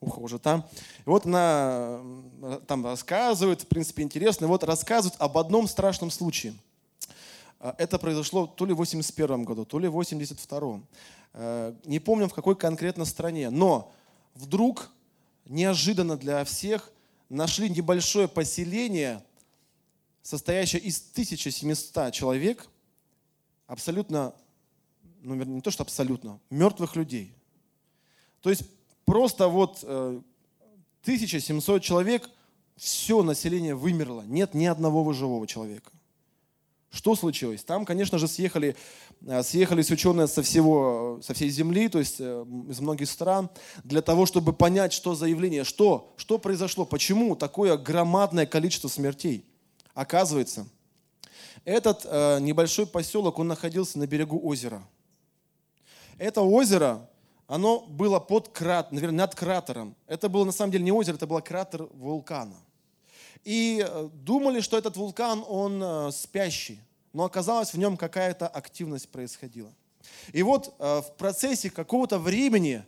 ухо 0.00 0.18
уже 0.18 0.40
там. 0.40 0.64
И 1.04 1.08
вот 1.08 1.24
она 1.26 2.00
там 2.66 2.84
рассказывает, 2.84 3.62
в 3.62 3.66
принципе, 3.68 4.02
интересно. 4.02 4.46
И 4.46 4.48
вот 4.48 4.64
рассказывает 4.64 5.14
об 5.20 5.38
одном 5.38 5.68
страшном 5.68 6.10
случае. 6.10 6.54
Э, 7.60 7.72
это 7.78 8.00
произошло 8.00 8.48
то 8.48 8.66
ли 8.66 8.72
в 8.72 8.78
81 8.78 9.44
году, 9.44 9.64
то 9.64 9.78
ли 9.78 9.86
в 9.86 9.92
82 9.92 10.58
э, 10.58 10.80
Не 11.36 11.98
помню, 11.98 12.28
в 12.28 12.34
какой 12.34 12.56
конкретно 12.56 13.04
стране. 13.04 13.50
Но 13.50 13.92
вдруг 14.34 14.90
неожиданно 15.44 16.16
для 16.16 16.42
всех 16.44 16.90
нашли 17.28 17.68
небольшое 17.68 18.28
поселение, 18.28 19.22
состоящее 20.22 20.80
из 20.82 20.98
1700 21.12 22.12
человек, 22.12 22.68
абсолютно, 23.66 24.34
ну 25.22 25.34
не 25.34 25.60
то 25.60 25.70
что 25.70 25.82
абсолютно, 25.82 26.40
мертвых 26.50 26.96
людей. 26.96 27.34
То 28.40 28.50
есть 28.50 28.62
просто 29.04 29.48
вот 29.48 29.82
1700 29.84 31.76
э, 31.76 31.80
человек, 31.84 32.30
все 32.76 33.22
население 33.22 33.74
вымерло, 33.74 34.22
нет 34.22 34.54
ни 34.54 34.66
одного 34.66 35.12
живого 35.12 35.46
человека. 35.46 35.90
Что 36.90 37.14
случилось? 37.14 37.64
Там, 37.64 37.84
конечно 37.84 38.18
же, 38.18 38.28
съехали, 38.28 38.76
э, 39.26 39.42
съехались 39.42 39.90
ученые 39.90 40.28
со, 40.28 40.42
всего, 40.42 41.20
со 41.22 41.34
всей 41.34 41.50
земли, 41.50 41.88
то 41.88 41.98
есть 41.98 42.16
э, 42.20 42.44
из 42.68 42.80
многих 42.80 43.10
стран, 43.10 43.50
для 43.84 44.02
того, 44.02 44.24
чтобы 44.26 44.52
понять, 44.52 44.92
что 44.92 45.14
за 45.14 45.26
явление, 45.26 45.64
что, 45.64 46.14
что 46.16 46.38
произошло, 46.38 46.84
почему 46.84 47.36
такое 47.36 47.76
громадное 47.76 48.46
количество 48.46 48.88
смертей. 48.88 49.44
Оказывается, 49.94 50.66
этот 51.64 52.04
э, 52.04 52.38
небольшой 52.40 52.86
поселок, 52.86 53.38
он 53.38 53.48
находился 53.48 53.98
на 53.98 54.06
берегу 54.06 54.40
озера. 54.42 54.86
Это 56.18 56.40
озеро, 56.40 57.10
оно 57.46 57.80
было 57.80 58.20
под 58.20 58.48
крат, 58.48 58.92
наверное, 58.92 59.18
над 59.18 59.34
кратером. 59.34 59.96
Это 60.06 60.28
было 60.28 60.44
на 60.44 60.52
самом 60.52 60.72
деле 60.72 60.84
не 60.84 60.92
озеро, 60.92 61.16
это 61.16 61.26
был 61.26 61.40
кратер 61.42 61.88
вулкана. 61.92 62.56
И 63.44 63.84
э, 63.86 64.08
думали, 64.12 64.60
что 64.60 64.78
этот 64.78 64.96
вулкан, 64.96 65.44
он 65.46 66.12
спящий 66.12 66.80
но 67.16 67.24
оказалось, 67.24 67.72
в 67.72 67.78
нем 67.78 67.96
какая-то 67.96 68.46
активность 68.46 69.08
происходила. 69.08 69.72
И 70.34 70.42
вот 70.42 70.74
э, 70.78 71.00
в 71.00 71.16
процессе 71.16 71.70
какого-то 71.70 72.18
времени 72.18 72.84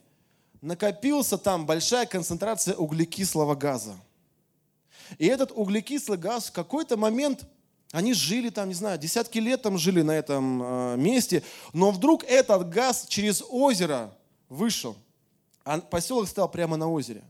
накопился 0.60 1.38
там 1.38 1.64
большая 1.64 2.04
концентрация 2.04 2.74
углекислого 2.74 3.54
газа. 3.54 3.96
И 5.16 5.24
этот 5.24 5.50
углекислый 5.54 6.18
газ 6.18 6.48
в 6.48 6.52
какой-то 6.52 6.98
момент, 6.98 7.46
они 7.90 8.12
жили 8.12 8.50
там, 8.50 8.68
не 8.68 8.74
знаю, 8.74 8.98
десятки 8.98 9.38
лет 9.38 9.62
там 9.62 9.78
жили 9.78 10.02
на 10.02 10.12
этом 10.12 10.62
э, 10.62 10.96
месте, 10.98 11.42
но 11.72 11.90
вдруг 11.90 12.22
этот 12.24 12.68
газ 12.68 13.06
через 13.08 13.42
озеро 13.48 14.14
вышел, 14.50 14.94
а 15.64 15.80
поселок 15.80 16.28
стал 16.28 16.50
прямо 16.50 16.76
на 16.76 16.86
озере. 16.86 17.24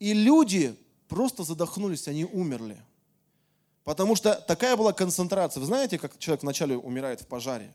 И 0.00 0.12
люди 0.12 0.74
просто 1.08 1.44
задохнулись, 1.44 2.08
они 2.08 2.24
умерли. 2.24 2.76
Потому 3.84 4.16
что 4.16 4.34
такая 4.34 4.76
была 4.76 4.92
концентрация. 4.92 5.60
Вы 5.60 5.66
знаете, 5.66 5.98
как 5.98 6.18
человек 6.18 6.42
вначале 6.42 6.76
умирает 6.76 7.20
в 7.20 7.26
пожаре? 7.26 7.72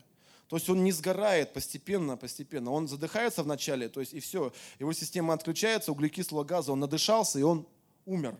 То 0.48 0.56
есть 0.56 0.68
он 0.68 0.84
не 0.84 0.92
сгорает 0.92 1.54
постепенно, 1.54 2.18
постепенно. 2.18 2.70
Он 2.70 2.86
задыхается 2.86 3.42
вначале, 3.42 3.88
то 3.88 4.00
есть 4.00 4.12
и 4.12 4.20
все. 4.20 4.52
Его 4.78 4.92
система 4.92 5.32
отключается, 5.32 5.92
углекислого 5.92 6.44
газа, 6.44 6.72
он 6.72 6.80
надышался, 6.80 7.38
и 7.38 7.42
он 7.42 7.66
умер. 8.04 8.36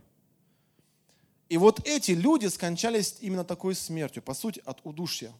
И 1.49 1.57
вот 1.57 1.81
эти 1.87 2.11
люди 2.11 2.47
скончались 2.49 3.17
именно 3.21 3.45
такой 3.45 3.75
смертью, 3.75 4.23
по 4.23 4.35
сути, 4.35 4.63
от 4.67 4.81
удушья. 4.85 5.33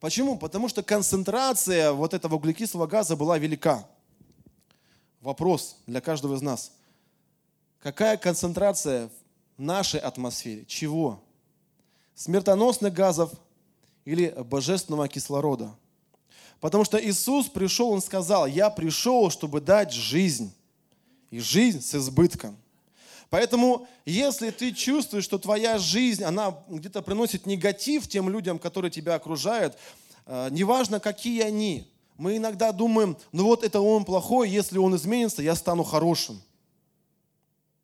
Почему? 0.00 0.36
Потому 0.36 0.68
что 0.68 0.82
концентрация 0.82 1.92
вот 1.92 2.12
этого 2.12 2.34
углекислого 2.34 2.86
газа 2.86 3.16
была 3.16 3.38
велика. 3.38 3.88
Вопрос 5.22 5.76
для 5.86 6.02
каждого 6.02 6.34
из 6.34 6.42
нас. 6.42 6.72
Какая 7.82 8.16
концентрация 8.16 9.10
в 9.58 9.62
нашей 9.62 9.98
атмосфере? 9.98 10.64
Чего? 10.66 11.20
Смертоносных 12.14 12.92
газов 12.94 13.32
или 14.04 14.32
божественного 14.44 15.08
кислорода? 15.08 15.74
Потому 16.60 16.84
что 16.84 17.04
Иисус 17.04 17.48
пришел, 17.48 17.90
Он 17.90 18.00
сказал, 18.00 18.46
я 18.46 18.70
пришел, 18.70 19.30
чтобы 19.30 19.60
дать 19.60 19.92
жизнь. 19.92 20.54
И 21.32 21.40
жизнь 21.40 21.80
с 21.80 21.94
избытком. 21.94 22.56
Поэтому, 23.30 23.88
если 24.04 24.50
ты 24.50 24.72
чувствуешь, 24.72 25.24
что 25.24 25.38
твоя 25.38 25.78
жизнь, 25.78 26.22
она 26.22 26.56
где-то 26.68 27.02
приносит 27.02 27.46
негатив 27.46 28.06
тем 28.06 28.28
людям, 28.28 28.60
которые 28.60 28.90
тебя 28.92 29.14
окружают, 29.14 29.76
э, 30.26 30.48
неважно, 30.50 31.00
какие 31.00 31.40
они, 31.40 31.90
мы 32.16 32.36
иногда 32.36 32.70
думаем, 32.70 33.16
ну 33.32 33.44
вот 33.44 33.64
это 33.64 33.80
он 33.80 34.04
плохой, 34.04 34.50
если 34.50 34.78
он 34.78 34.94
изменится, 34.94 35.42
я 35.42 35.56
стану 35.56 35.82
хорошим. 35.82 36.42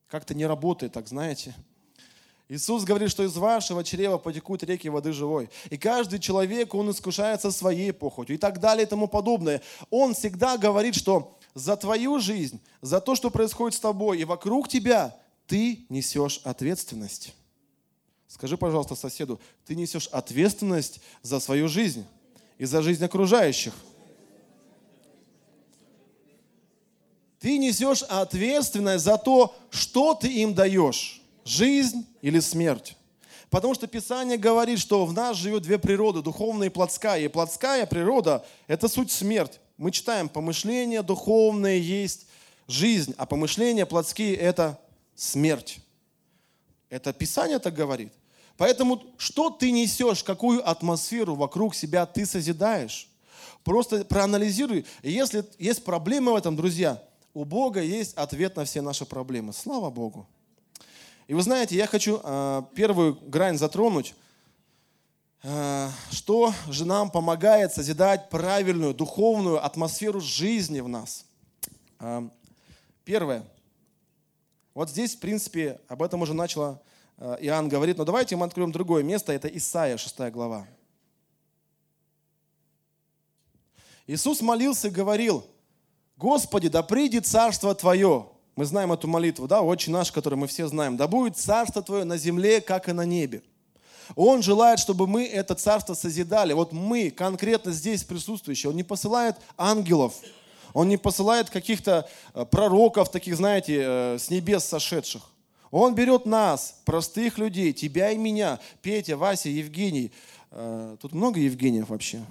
Как-то 0.08 0.34
не 0.34 0.46
работает 0.46 0.92
так, 0.92 1.06
знаете. 1.06 1.54
Иисус 2.48 2.84
говорит, 2.84 3.10
что 3.10 3.24
из 3.24 3.36
вашего 3.36 3.84
чрева 3.84 4.16
потекут 4.16 4.62
реки 4.62 4.88
воды 4.88 5.12
живой. 5.12 5.50
И 5.68 5.76
каждый 5.76 6.18
человек, 6.18 6.74
он 6.74 6.90
искушается 6.90 7.50
своей 7.50 7.92
похотью 7.92 8.36
и 8.36 8.38
так 8.38 8.58
далее 8.58 8.86
и 8.86 8.88
тому 8.88 9.06
подобное. 9.06 9.60
Он 9.90 10.14
всегда 10.14 10.56
говорит, 10.56 10.94
что 10.94 11.36
за 11.54 11.76
твою 11.76 12.18
жизнь, 12.20 12.58
за 12.80 13.02
то, 13.02 13.14
что 13.14 13.30
происходит 13.30 13.76
с 13.76 13.80
тобой 13.80 14.18
и 14.18 14.24
вокруг 14.24 14.68
тебя, 14.68 15.14
ты 15.46 15.84
несешь 15.90 16.40
ответственность. 16.44 17.34
Скажи, 18.28 18.56
пожалуйста, 18.56 18.94
соседу, 18.94 19.40
ты 19.66 19.74
несешь 19.74 20.06
ответственность 20.08 21.00
за 21.22 21.40
свою 21.40 21.68
жизнь 21.68 22.06
и 22.56 22.64
за 22.64 22.80
жизнь 22.80 23.04
окружающих. 23.04 23.74
Ты 27.40 27.58
несешь 27.58 28.02
ответственность 28.02 29.04
за 29.04 29.16
то, 29.16 29.54
что 29.70 30.14
ты 30.14 30.28
им 30.28 30.54
даешь, 30.54 31.22
жизнь 31.44 32.06
или 32.20 32.40
смерть. 32.40 32.96
Потому 33.50 33.74
что 33.74 33.86
Писание 33.86 34.36
говорит, 34.36 34.78
что 34.78 35.06
в 35.06 35.12
нас 35.12 35.36
живет 35.36 35.62
две 35.62 35.78
природы, 35.78 36.20
духовная 36.20 36.66
и 36.66 36.70
плотская. 36.70 37.20
И 37.20 37.28
плотская 37.28 37.86
природа– 37.86 38.44
это 38.66 38.88
суть 38.88 39.10
смерть. 39.10 39.60
Мы 39.78 39.90
читаем, 39.90 40.28
помышления 40.28 41.02
духовные 41.02 41.80
есть 41.80 42.26
жизнь, 42.66 43.14
а 43.16 43.24
помышления 43.24 43.86
плотские– 43.86 44.34
это 44.36 44.78
смерть. 45.14 45.78
Это 46.90 47.12
Писание 47.12 47.58
так 47.58 47.74
говорит. 47.74 48.12
Поэтому 48.56 49.02
что 49.16 49.50
ты 49.50 49.70
несешь, 49.70 50.24
какую 50.24 50.68
атмосферу 50.68 51.36
вокруг 51.36 51.74
себя 51.74 52.04
ты 52.04 52.26
созидаешь? 52.26 53.08
Просто 53.62 54.04
проанализируй. 54.04 54.84
Если 55.02 55.44
есть 55.58 55.84
проблемы 55.84 56.32
в 56.32 56.36
этом, 56.36 56.56
друзья, 56.56 57.02
у 57.34 57.44
Бога 57.44 57.80
есть 57.80 58.14
ответ 58.14 58.56
на 58.56 58.64
все 58.64 58.80
наши 58.80 59.04
проблемы. 59.04 59.52
Слава 59.52 59.90
Богу. 59.90 60.26
И 61.26 61.34
вы 61.34 61.42
знаете, 61.42 61.76
я 61.76 61.86
хочу 61.86 62.20
э, 62.22 62.62
первую 62.74 63.14
грань 63.14 63.58
затронуть, 63.58 64.14
э, 65.42 65.90
что 66.10 66.52
же 66.68 66.84
нам 66.84 67.10
помогает 67.10 67.72
созидать 67.72 68.30
правильную 68.30 68.94
духовную 68.94 69.64
атмосферу 69.64 70.20
жизни 70.20 70.80
в 70.80 70.88
нас. 70.88 71.26
Э, 72.00 72.28
первое– 73.04 73.44
вот 74.78 74.90
здесь, 74.90 75.16
в 75.16 75.18
принципе, 75.18 75.80
об 75.88 76.04
этом 76.04 76.22
уже 76.22 76.34
начало 76.34 76.80
э, 77.16 77.38
Иоанн 77.40 77.68
говорит, 77.68 77.98
но 77.98 78.04
давайте 78.04 78.36
мы 78.36 78.46
откроем 78.46 78.70
другое 78.70 79.02
место, 79.02 79.32
это 79.32 79.48
Исаия, 79.48 79.96
6 79.96 80.30
глава. 80.30 80.68
Иисус 84.06 84.40
молился 84.40 84.86
и 84.86 84.92
говорил, 84.92 85.44
Господи, 86.18 86.68
да 86.68 86.82
придет 86.82 87.26
царство 87.26 87.72
Твое. 87.76 88.26
Мы 88.56 88.64
знаем 88.64 88.90
эту 88.90 89.06
молитву, 89.06 89.46
да, 89.46 89.62
очень 89.62 89.92
наш, 89.92 90.10
которую 90.10 90.40
мы 90.40 90.48
все 90.48 90.66
знаем. 90.66 90.96
Да 90.96 91.06
будет 91.06 91.36
царство 91.36 91.80
Твое 91.80 92.02
на 92.02 92.16
земле, 92.16 92.60
как 92.60 92.88
и 92.88 92.92
на 92.92 93.04
небе. 93.04 93.42
Он 94.16 94.42
желает, 94.42 94.80
чтобы 94.80 95.06
мы 95.06 95.26
это 95.26 95.54
царство 95.54 95.94
созидали. 95.94 96.54
Вот 96.54 96.72
мы, 96.72 97.10
конкретно 97.10 97.70
здесь 97.70 98.02
присутствующие, 98.02 98.70
Он 98.70 98.76
не 98.76 98.82
посылает 98.82 99.36
ангелов, 99.56 100.14
он 100.74 100.88
не 100.88 100.96
посылает 100.96 101.50
каких-то 101.50 102.08
э, 102.34 102.44
пророков, 102.44 103.10
таких, 103.10 103.36
знаете, 103.36 103.80
э, 103.80 104.18
с 104.18 104.28
небес 104.28 104.64
сошедших. 104.64 105.22
Он 105.70 105.94
берет 105.94 106.26
нас, 106.26 106.80
простых 106.84 107.38
людей, 107.38 107.72
тебя 107.72 108.10
и 108.10 108.18
меня, 108.18 108.58
Петя, 108.82 109.16
Вася, 109.16 109.48
Евгений. 109.48 110.12
Э, 110.50 110.96
тут 111.00 111.12
много 111.12 111.40
Евгениев 111.40 111.88
вообще. 111.88 112.22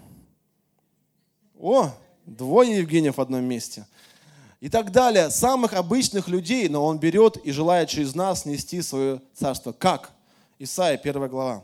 О, 1.60 1.92
двое 2.28 2.78
Евгениев 2.78 3.18
в 3.18 3.22
одном 3.22 3.44
месте. 3.44 3.88
И 4.60 4.70
так 4.70 4.92
далее. 4.92 5.30
Самых 5.30 5.74
обычных 5.74 6.28
людей, 6.28 6.68
но 6.68 6.86
он 6.86 7.00
берет 7.00 7.38
и 7.38 7.52
желает 7.52 7.90
через 7.90 8.16
нас 8.16 8.46
нести 8.46 8.82
свое 8.82 9.22
царство. 9.34 9.72
Как? 9.72 10.12
Исаия, 10.60 10.98
первая 10.98 11.30
глава. 11.30 11.64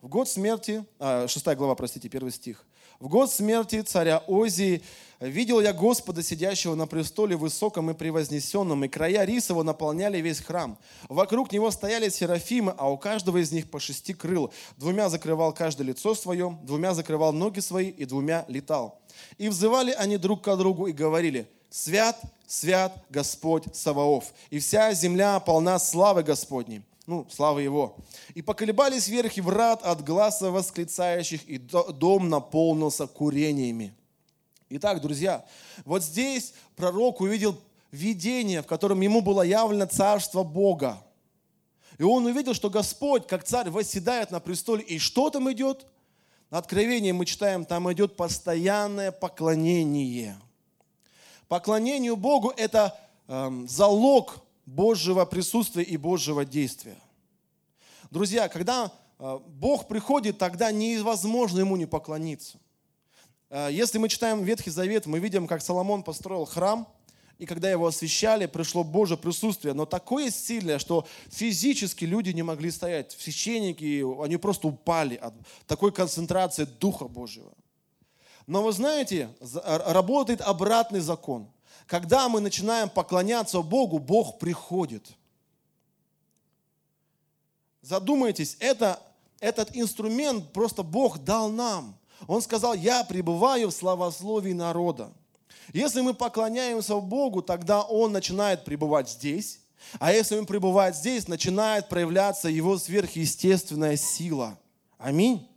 В 0.00 0.08
год 0.08 0.28
смерти, 0.28 0.84
а, 0.98 1.28
6 1.28 1.54
глава, 1.54 1.74
простите, 1.74 2.08
первый 2.08 2.32
стих. 2.32 2.64
В 3.00 3.08
год 3.08 3.32
смерти 3.32 3.80
царя 3.80 4.18
Озии 4.26 4.82
видел 5.20 5.62
я 5.62 5.72
Господа, 5.72 6.22
сидящего 6.22 6.74
на 6.74 6.86
престоле 6.86 7.34
высоком 7.34 7.90
и 7.90 7.94
превознесенном, 7.94 8.84
и 8.84 8.88
края 8.88 9.24
рисово 9.24 9.62
наполняли 9.62 10.18
весь 10.18 10.40
храм. 10.40 10.76
Вокруг 11.08 11.50
него 11.50 11.70
стояли 11.70 12.10
серафимы, 12.10 12.74
а 12.76 12.90
у 12.90 12.98
каждого 12.98 13.38
из 13.38 13.52
них 13.52 13.70
по 13.70 13.80
шести 13.80 14.12
крыл. 14.12 14.52
Двумя 14.76 15.08
закрывал 15.08 15.54
каждое 15.54 15.84
лицо 15.84 16.14
свое, 16.14 16.58
двумя 16.62 16.92
закрывал 16.92 17.32
ноги 17.32 17.60
свои 17.60 17.88
и 17.88 18.04
двумя 18.04 18.44
летал. 18.48 19.00
И 19.38 19.48
взывали 19.48 19.92
они 19.92 20.18
друг 20.18 20.42
к 20.42 20.56
другу 20.56 20.86
и 20.86 20.92
говорили, 20.92 21.48
«Свят, 21.70 22.20
свят 22.46 23.02
Господь 23.08 23.64
Саваоф, 23.74 24.26
и 24.50 24.58
вся 24.58 24.92
земля 24.92 25.40
полна 25.40 25.78
славы 25.78 26.22
Господней» 26.22 26.82
ну, 27.10 27.26
слава 27.28 27.58
Его. 27.58 27.96
И 28.34 28.40
поколебались 28.40 29.08
верхи 29.08 29.40
врат 29.40 29.82
от 29.82 30.04
глаза 30.04 30.52
восклицающих, 30.52 31.42
и 31.48 31.58
дом 31.58 32.28
наполнился 32.28 33.08
курениями. 33.08 33.92
Итак, 34.68 35.00
друзья, 35.00 35.44
вот 35.84 36.04
здесь 36.04 36.54
пророк 36.76 37.20
увидел 37.20 37.58
видение, 37.90 38.62
в 38.62 38.66
котором 38.66 39.00
ему 39.00 39.22
было 39.22 39.42
явлено 39.42 39.86
царство 39.86 40.44
Бога. 40.44 41.02
И 41.98 42.04
он 42.04 42.26
увидел, 42.26 42.54
что 42.54 42.70
Господь, 42.70 43.26
как 43.26 43.42
царь, 43.42 43.70
восседает 43.70 44.30
на 44.30 44.38
престоле. 44.38 44.84
И 44.84 45.00
что 45.00 45.30
там 45.30 45.50
идет? 45.50 45.86
На 46.48 46.58
Откровении 46.58 47.10
мы 47.10 47.26
читаем, 47.26 47.64
там 47.64 47.92
идет 47.92 48.14
постоянное 48.14 49.10
поклонение. 49.10 50.38
Поклонению 51.48 52.14
Богу– 52.14 52.52
это 52.56 52.96
э, 53.26 53.50
залог 53.66 54.44
Божьего 54.66 55.24
присутствия 55.24 55.82
и 55.82 55.96
Божьего 55.96 56.44
действия. 56.44 56.96
Друзья, 58.10 58.48
когда 58.48 58.92
э, 59.18 59.38
Бог 59.46 59.88
приходит, 59.88 60.38
тогда 60.38 60.72
невозможно 60.72 61.60
Ему 61.60 61.76
не 61.76 61.86
поклониться. 61.86 62.58
Э, 63.48 63.68
если 63.70 63.98
мы 63.98 64.08
читаем 64.08 64.42
Ветхий 64.42 64.70
Завет, 64.70 65.06
мы 65.06 65.18
видим, 65.18 65.46
как 65.46 65.62
Соломон 65.62 66.02
построил 66.02 66.44
храм, 66.44 66.88
и 67.38 67.46
когда 67.46 67.70
его 67.70 67.86
освящали, 67.86 68.46
пришло 68.46 68.84
Божье 68.84 69.16
присутствие, 69.16 69.72
но 69.72 69.86
такое 69.86 70.30
сильное, 70.30 70.78
что 70.78 71.06
физически 71.30 72.04
люди 72.04 72.30
не 72.30 72.42
могли 72.42 72.70
стоять. 72.70 73.16
Священники, 73.18 74.04
они 74.22 74.36
просто 74.36 74.68
упали 74.68 75.16
от 75.16 75.32
такой 75.66 75.90
концентрации 75.90 76.64
Духа 76.64 77.08
Божьего. 77.08 77.52
Но 78.46 78.62
вы 78.62 78.72
знаете, 78.72 79.30
работает 79.64 80.42
обратный 80.42 81.00
закон– 81.00 81.50
когда 81.90 82.28
мы 82.28 82.40
начинаем 82.40 82.88
поклоняться 82.88 83.60
Богу, 83.62 83.98
Бог 83.98 84.38
приходит. 84.38 85.04
Задумайтесь, 87.82 88.56
это, 88.60 89.02
этот 89.40 89.76
инструмент 89.76 90.52
просто 90.52 90.84
Бог 90.84 91.18
дал 91.18 91.48
нам. 91.48 91.98
Он 92.28 92.42
сказал, 92.42 92.74
я 92.74 93.02
пребываю 93.02 93.70
в 93.70 93.74
славословии 93.74 94.52
народа. 94.52 95.12
Если 95.72 96.00
мы 96.00 96.14
поклоняемся 96.14 96.94
Богу, 96.94 97.42
тогда 97.42 97.82
Он 97.82 98.12
начинает 98.12 98.64
пребывать 98.64 99.10
здесь. 99.10 99.58
А 99.98 100.12
если 100.12 100.38
Он 100.38 100.46
пребывает 100.46 100.94
здесь, 100.94 101.26
начинает 101.26 101.88
проявляться 101.88 102.48
Его 102.48 102.78
сверхъестественная 102.78 103.96
сила. 103.96 104.56
Аминь. 104.96 105.48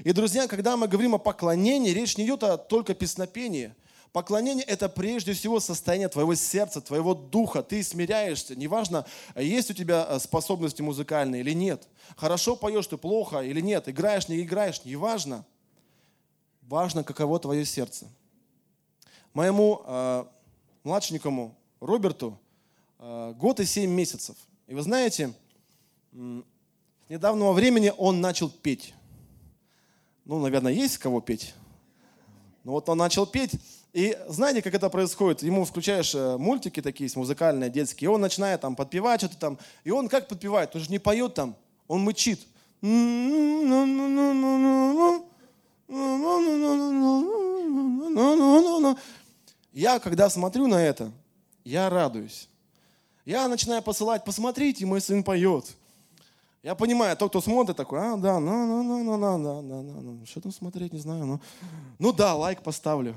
И, 0.00 0.12
друзья, 0.12 0.46
когда 0.46 0.76
мы 0.76 0.88
говорим 0.88 1.14
о 1.14 1.18
поклонении, 1.18 1.92
речь 1.92 2.18
не 2.18 2.26
идет 2.26 2.42
о 2.42 2.58
только 2.58 2.92
песнопении– 2.92 3.74
Поклонение– 4.14 4.64
это 4.66 4.88
прежде 4.88 5.32
всего 5.32 5.58
состояние 5.58 6.08
твоего 6.08 6.36
сердца, 6.36 6.80
твоего 6.80 7.14
духа. 7.14 7.64
Ты 7.64 7.82
смиряешься. 7.82 8.54
Неважно, 8.54 9.04
есть 9.34 9.72
у 9.72 9.74
тебя 9.74 10.06
э, 10.08 10.20
способности 10.20 10.82
музыкальные 10.82 11.40
или 11.40 11.52
нет. 11.52 11.88
Хорошо 12.16 12.54
поешь 12.54 12.86
ты, 12.86 12.96
плохо 12.96 13.40
или 13.40 13.60
нет. 13.60 13.88
Играешь, 13.88 14.28
не 14.28 14.40
играешь, 14.40 14.84
неважно. 14.84 15.44
Важно, 16.62 17.02
каково 17.02 17.40
твое 17.40 17.64
сердце. 17.64 18.06
Моему 19.32 19.82
э, 19.84 20.24
младшенькому 20.84 21.56
Роберту 21.80 22.38
э, 23.00 23.34
год 23.36 23.58
и 23.58 23.64
семь 23.64 23.90
месяцев. 23.90 24.36
И 24.68 24.74
вы 24.74 24.82
знаете, 24.82 25.34
с 26.12 27.08
недавнего 27.08 27.50
времени 27.50 27.92
он 27.98 28.20
начал 28.20 28.48
петь. 28.48 28.94
Ну, 30.24 30.38
наверное, 30.38 30.72
есть 30.72 30.98
кого 30.98 31.20
петь. 31.20 31.52
Ну 32.62 32.70
вот 32.70 32.88
он 32.88 32.98
начал 32.98 33.26
петь, 33.26 33.56
и 33.94 34.18
знаете, 34.26 34.60
как 34.60 34.74
это 34.74 34.90
происходит? 34.90 35.44
Ему 35.44 35.64
включаешь 35.64 36.14
мультики 36.14 36.82
такие 36.82 37.08
музыкальные, 37.14 37.70
детские, 37.70 38.06
и 38.06 38.08
он 38.08 38.20
начинает 38.20 38.60
там 38.60 38.74
подпевать 38.74 39.20
что-то 39.20 39.38
там. 39.38 39.58
И 39.84 39.90
он 39.92 40.08
как 40.08 40.26
подпевает? 40.26 40.74
Он 40.74 40.80
же 40.80 40.90
не 40.90 40.98
поет 40.98 41.34
там, 41.34 41.54
он 41.86 42.00
мычит. 42.00 42.40
Я, 49.72 50.00
когда 50.00 50.28
смотрю 50.28 50.66
на 50.66 50.84
это, 50.84 51.12
я 51.64 51.88
радуюсь. 51.88 52.48
Я 53.24 53.46
начинаю 53.46 53.80
посылать, 53.80 54.24
посмотрите, 54.24 54.84
мой 54.86 55.00
сын 55.00 55.22
поет. 55.22 55.72
Я 56.64 56.74
понимаю, 56.74 57.16
тот, 57.16 57.30
кто 57.30 57.40
смотрит, 57.40 57.76
такой, 57.76 58.00
а, 58.00 58.16
да, 58.16 58.40
ну, 58.40 58.66
ну, 58.66 58.82
ну, 58.82 59.04
ну, 59.04 59.16
ну, 59.16 59.44
да, 59.44 59.62
да, 59.62 59.82
да, 59.82 60.00
ну, 60.00 60.26
что 60.26 60.40
там 60.40 60.50
смотреть, 60.50 60.92
не 60.92 60.98
знаю, 60.98 61.26
ну, 61.26 61.40
ну 62.00 62.12
да, 62.12 62.34
лайк 62.34 62.60
поставлю. 62.62 63.14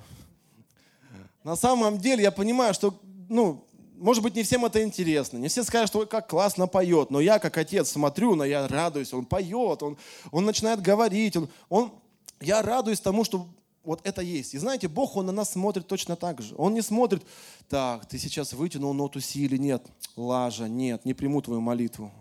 На 1.47 1.55
самом 1.55 1.97
деле 1.97 2.23
я 2.23 2.31
понимаю, 2.31 2.73
что, 2.73 2.93
ну, 3.29 3.63
может 3.95 4.21
быть, 4.21 4.35
не 4.35 4.43
всем 4.43 4.65
это 4.65 4.83
интересно. 4.83 5.37
Не 5.37 5.47
все 5.47 5.63
скажут, 5.63 5.87
что 5.87 6.05
как 6.05 6.27
классно 6.27 6.67
поет. 6.67 7.09
Но 7.09 7.21
я, 7.21 7.39
как 7.39 7.57
отец, 7.57 7.89
смотрю, 7.89 8.35
но 8.35 8.43
я 8.43 8.67
радуюсь. 8.67 9.13
Он 9.13 9.25
поет, 9.25 9.81
он, 9.81 9.97
он 10.31 10.43
начинает 10.43 10.81
говорить. 10.81 11.37
Он, 11.37 11.47
он, 11.69 11.93
я 12.41 12.61
радуюсь 12.61 12.99
тому, 12.99 13.23
что 13.23 13.47
вот 13.85 14.01
это 14.03 14.21
есть. 14.21 14.55
И 14.55 14.57
знаете, 14.57 14.89
Бог, 14.89 15.15
Он 15.15 15.27
на 15.27 15.31
нас 15.31 15.53
смотрит 15.53 15.87
точно 15.87 16.17
так 16.17 16.41
же. 16.41 16.53
Он 16.57 16.73
не 16.73 16.81
смотрит, 16.81 17.23
так, 17.69 18.05
ты 18.07 18.19
сейчас 18.19 18.51
вытянул 18.51 18.93
ноту 18.93 19.21
си 19.21 19.45
или 19.45 19.55
нет. 19.55 19.85
Лажа, 20.17 20.67
нет, 20.67 21.05
не 21.05 21.13
приму 21.13 21.41
твою 21.41 21.61
молитву. 21.61 22.11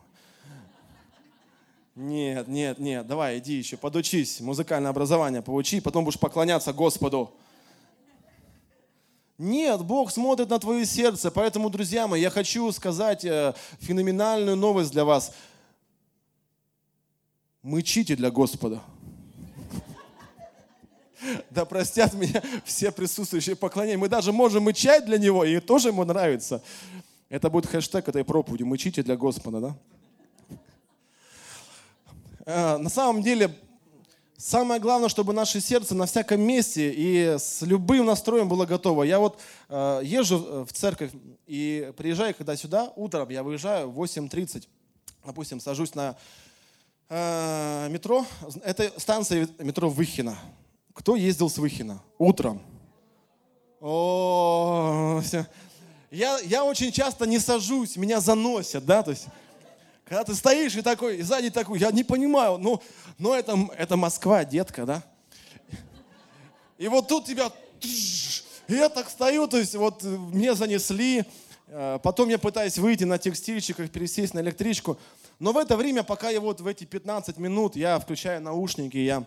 Нет, 1.96 2.46
нет, 2.46 2.78
нет, 2.78 3.04
давай, 3.08 3.38
иди 3.38 3.54
еще, 3.54 3.76
подучись, 3.76 4.40
музыкальное 4.40 4.90
образование 4.90 5.42
поучи, 5.42 5.80
потом 5.80 6.04
будешь 6.04 6.20
поклоняться 6.20 6.72
Господу. 6.72 7.32
Нет, 9.38 9.82
Бог 9.82 10.10
смотрит 10.10 10.48
на 10.48 10.58
твое 10.58 10.86
сердце, 10.86 11.30
поэтому, 11.30 11.68
друзья 11.68 12.06
мои, 12.06 12.22
я 12.22 12.30
хочу 12.30 12.72
сказать 12.72 13.22
э, 13.24 13.54
феноменальную 13.80 14.56
новость 14.56 14.92
для 14.92 15.04
вас. 15.04 15.34
Мычите 17.62 18.16
для 18.16 18.30
Господа. 18.30 18.80
Да 21.50 21.64
простят 21.64 22.14
меня 22.14 22.42
все 22.64 22.90
присутствующие 22.90 23.56
поклонения. 23.56 23.98
Мы 23.98 24.08
даже 24.08 24.32
можем 24.32 24.62
мычать 24.64 25.04
для 25.04 25.18
Него, 25.18 25.44
и 25.44 25.60
тоже 25.60 25.88
Ему 25.88 26.04
нравится. 26.04 26.62
Это 27.28 27.50
будет 27.50 27.66
хэштег 27.66 28.08
этой 28.08 28.24
проповеди. 28.24 28.62
Мычите 28.62 29.02
для 29.02 29.16
Господа, 29.16 29.60
да? 29.60 29.76
Э, 32.46 32.76
на 32.78 32.88
самом 32.88 33.22
деле, 33.22 33.54
самое 34.36 34.80
главное, 34.80 35.08
чтобы 35.08 35.32
наше 35.32 35.60
сердце 35.60 35.94
на 35.94 36.06
всяком 36.06 36.40
месте 36.40 36.92
и 36.94 37.36
с 37.38 37.62
любым 37.62 38.06
настроем 38.06 38.48
было 38.48 38.66
готово. 38.66 39.02
Я 39.02 39.18
вот 39.18 39.40
э, 39.68 40.00
езжу 40.04 40.44
э, 40.46 40.64
в 40.64 40.72
церковь 40.72 41.10
и 41.46 41.92
приезжаю, 41.96 42.34
когда 42.34 42.56
сюда, 42.56 42.92
утром 42.96 43.28
я 43.30 43.42
выезжаю 43.42 43.90
в 43.90 44.00
8.30, 44.02 44.68
допустим, 45.24 45.60
сажусь 45.60 45.94
на 45.94 46.16
метро. 47.08 48.26
Это 48.64 48.92
станция 48.96 49.48
метро 49.60 49.88
Выхина. 49.88 50.36
Кто 50.92 51.14
ездил 51.14 51.48
с 51.48 51.56
Выхина? 51.56 52.02
Утром. 52.18 52.60
О, 53.80 55.20
все. 55.22 55.46
Я, 56.10 56.38
я 56.40 56.64
очень 56.64 56.90
часто 56.92 57.26
не 57.26 57.38
сажусь, 57.38 57.96
меня 57.96 58.20
заносят, 58.20 58.86
да, 58.86 59.02
то 59.02 59.10
есть 59.10 59.26
когда 60.06 60.22
ты 60.22 60.34
стоишь 60.34 60.76
и 60.76 60.82
такой, 60.82 61.18
и 61.18 61.22
сзади 61.22 61.50
такой, 61.50 61.80
я 61.80 61.90
не 61.90 62.04
понимаю, 62.04 62.58
ну, 62.58 62.80
но 63.18 63.34
это, 63.34 63.58
это 63.76 63.96
Москва, 63.96 64.44
детка, 64.44 64.86
да? 64.86 65.02
И 66.78 66.86
вот 66.86 67.08
тут 67.08 67.24
тебя, 67.24 67.50
и 67.80 68.74
я 68.74 68.88
так 68.88 69.10
стою, 69.10 69.48
то 69.48 69.58
есть 69.58 69.74
вот 69.74 70.04
мне 70.04 70.54
занесли, 70.54 71.24
э, 71.66 71.98
потом 72.02 72.28
я 72.28 72.38
пытаюсь 72.38 72.78
выйти 72.78 73.02
на 73.02 73.18
текстильщиках, 73.18 73.90
пересесть 73.90 74.32
на 74.32 74.40
электричку, 74.40 74.96
но 75.40 75.52
в 75.52 75.58
это 75.58 75.76
время, 75.76 76.04
пока 76.04 76.30
я 76.30 76.40
вот 76.40 76.60
в 76.60 76.66
эти 76.66 76.84
15 76.84 77.38
минут, 77.38 77.74
я 77.74 77.98
включаю 77.98 78.40
наушники, 78.40 78.98
я 78.98 79.24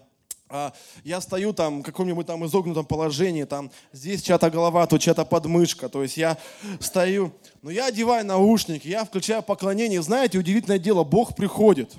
я 1.03 1.21
стою 1.21 1.53
там 1.53 1.81
в 1.81 1.83
каком-нибудь 1.83 2.25
там 2.25 2.45
изогнутом 2.45 2.85
положении, 2.85 3.43
там 3.43 3.69
здесь 3.93 4.23
чья-то 4.23 4.49
голова, 4.49 4.87
тут 4.87 5.01
чья-то 5.01 5.23
подмышка, 5.23 5.89
то 5.89 6.01
есть 6.01 6.17
я 6.17 6.37
стою, 6.79 7.31
но 7.61 7.69
я 7.69 7.85
одеваю 7.85 8.25
наушники, 8.25 8.87
я 8.87 9.05
включаю 9.05 9.43
поклонение, 9.43 10.01
знаете, 10.01 10.39
удивительное 10.39 10.79
дело, 10.79 11.03
Бог 11.03 11.35
приходит. 11.35 11.93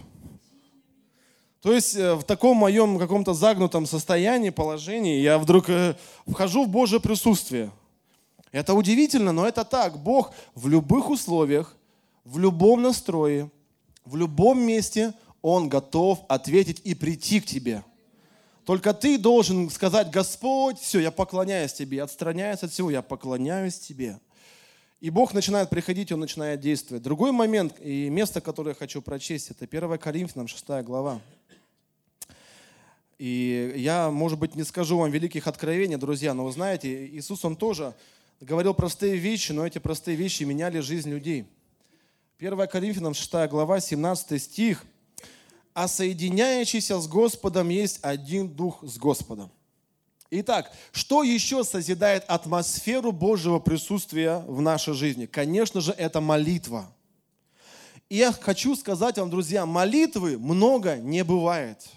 То 1.63 1.75
есть 1.75 1.95
э, 1.95 2.15
в 2.15 2.25
таком 2.25 2.57
моем 2.57 2.99
каком-то 2.99 3.35
загнутом 3.35 3.87
состоянии, 3.87 4.51
положении, 4.51 5.21
я 5.21 5.39
вдруг 5.39 5.69
э, 5.69 5.95
вхожу 6.27 6.65
в 6.65 6.69
Божье 6.69 7.01
присутствие. 7.01 7.71
Это 8.51 8.73
удивительно, 8.75 9.31
но 9.33 9.47
это 9.47 9.65
так. 9.65 9.99
Бог 9.99 10.33
в 10.55 10.69
любых 10.69 11.11
условиях, 11.11 11.77
в 12.25 12.39
любом 12.39 12.83
настрое, 12.83 13.51
в 14.07 14.17
любом 14.17 14.61
месте, 14.61 15.13
Он 15.43 15.69
готов 15.69 16.21
ответить 16.29 16.81
и 16.83 16.95
прийти 16.95 17.41
к 17.41 17.47
тебе– 17.47 17.85
только 18.71 18.95
ты 18.95 19.19
должен 19.19 19.69
сказать, 19.69 20.13
Господь, 20.13 20.79
все, 20.79 21.01
я 21.01 21.11
поклоняюсь 21.11 21.73
Тебе, 21.73 22.05
отстраняюсь 22.05 22.63
от 22.63 22.71
всего, 22.71 22.89
я 22.89 23.03
поклоняюсь 23.03 23.77
Тебе. 23.77 24.21
И 25.01 25.11
Бог 25.11 25.35
начинает 25.35 25.71
приходить, 25.71 26.13
Он 26.13 26.21
начинает 26.21 26.61
действовать. 26.61 27.03
Другой 27.03 27.33
момент 27.33 27.75
и 27.81 28.09
место, 28.09 28.41
которое 28.41 28.71
я 28.71 28.75
хочу 28.77 29.03
прочесть, 29.03 29.51
это 29.51 29.65
1 29.65 29.99
Коринфянам 29.99 30.47
6 30.47 30.85
глава. 30.85 31.21
И 33.19 33.73
я, 33.75 34.09
может 34.09 34.39
быть, 34.39 34.55
не 34.55 34.63
скажу 34.63 34.99
вам 34.99 35.11
великих 35.11 35.49
откровений, 35.49 35.97
друзья, 35.97 36.33
но 36.33 36.45
вы 36.45 36.53
знаете, 36.53 37.09
Иисус, 37.09 37.45
Он 37.45 37.57
тоже 37.57 37.93
говорил 38.41 38.73
простые 38.73 39.17
вещи, 39.17 39.51
но 39.51 39.67
эти 39.67 39.79
простые 39.79 40.17
вещи 40.17 40.45
меняли 40.45 40.79
жизнь 40.79 41.11
людей. 41.11 41.45
1 42.39 42.69
Коринфянам 42.69 43.15
6 43.15 43.33
глава, 43.51 43.81
17 43.81 44.41
стих– 44.41 44.85
а 45.75 45.89
соединяющийся 45.89 47.01
с 47.01 47.07
Господом 47.07 47.69
есть 47.69 47.99
один 48.03 48.49
дух 48.49 48.83
с 48.83 48.99
Господом. 48.99 49.51
Итак, 50.31 50.71
что 50.93 51.25
еще 51.25 51.65
созидает 51.65 52.25
атмосферу 52.29 53.11
Божьего 53.11 53.59
присутствия 53.59 54.45
в 54.47 54.61
нашей 54.61 54.95
жизни? 54.95 55.27
Конечно 55.27 55.81
же, 55.81 55.93
это 55.93 56.21
молитва. 56.21 56.93
И 58.09 58.17
я 58.17 58.33
хочу 58.33 58.77
сказать 58.77 59.19
вам, 59.19 59.31
друзья, 59.31 59.67
молитвы 59.67 60.39
много 60.39 60.97
не 60.97 61.25
бывает. 61.25 61.89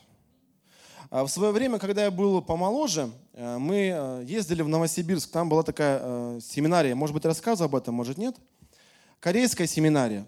А 1.12 1.24
в 1.24 1.28
свое 1.30 1.52
время, 1.52 1.78
когда 1.78 2.06
я 2.06 2.12
был 2.12 2.42
помоложе, 2.42 3.12
э, 3.34 3.58
мы 3.60 3.92
э, 3.94 4.24
ездили 4.26 4.64
в 4.64 4.68
Новосибирск, 4.68 5.30
там 5.30 5.48
была 5.48 5.62
такая 5.62 6.00
э, 6.02 6.40
семинария, 6.42 6.96
может 6.96 7.14
быть, 7.14 7.26
рассказывал 7.26 7.70
об 7.70 7.76
этом, 7.76 7.94
может, 7.94 8.18
нет? 8.18 8.36
Корейская 9.20 9.68
семинария. 9.68 10.26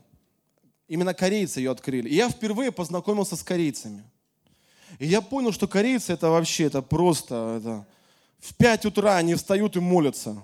Именно 0.88 1.14
корейцы 1.14 1.60
ее 1.60 1.72
открыли. 1.72 2.10
И 2.10 2.16
я 2.16 2.30
впервые 2.30 2.72
познакомился 2.72 3.36
с 3.36 3.44
корейцами. 3.44 4.04
И 5.00 5.08
я 5.08 5.22
понял, 5.22 5.52
что 5.52 5.68
корейцы 5.68 6.14
это 6.14 6.30
вообще, 6.30 6.66
это 6.66 6.82
просто, 6.82 7.58
это, 7.60 7.88
в 8.40 8.56
5 8.56 8.86
утра 8.86 9.18
они 9.18 9.34
встают 9.36 9.76
и 9.76 9.80
молятся. 9.80 10.42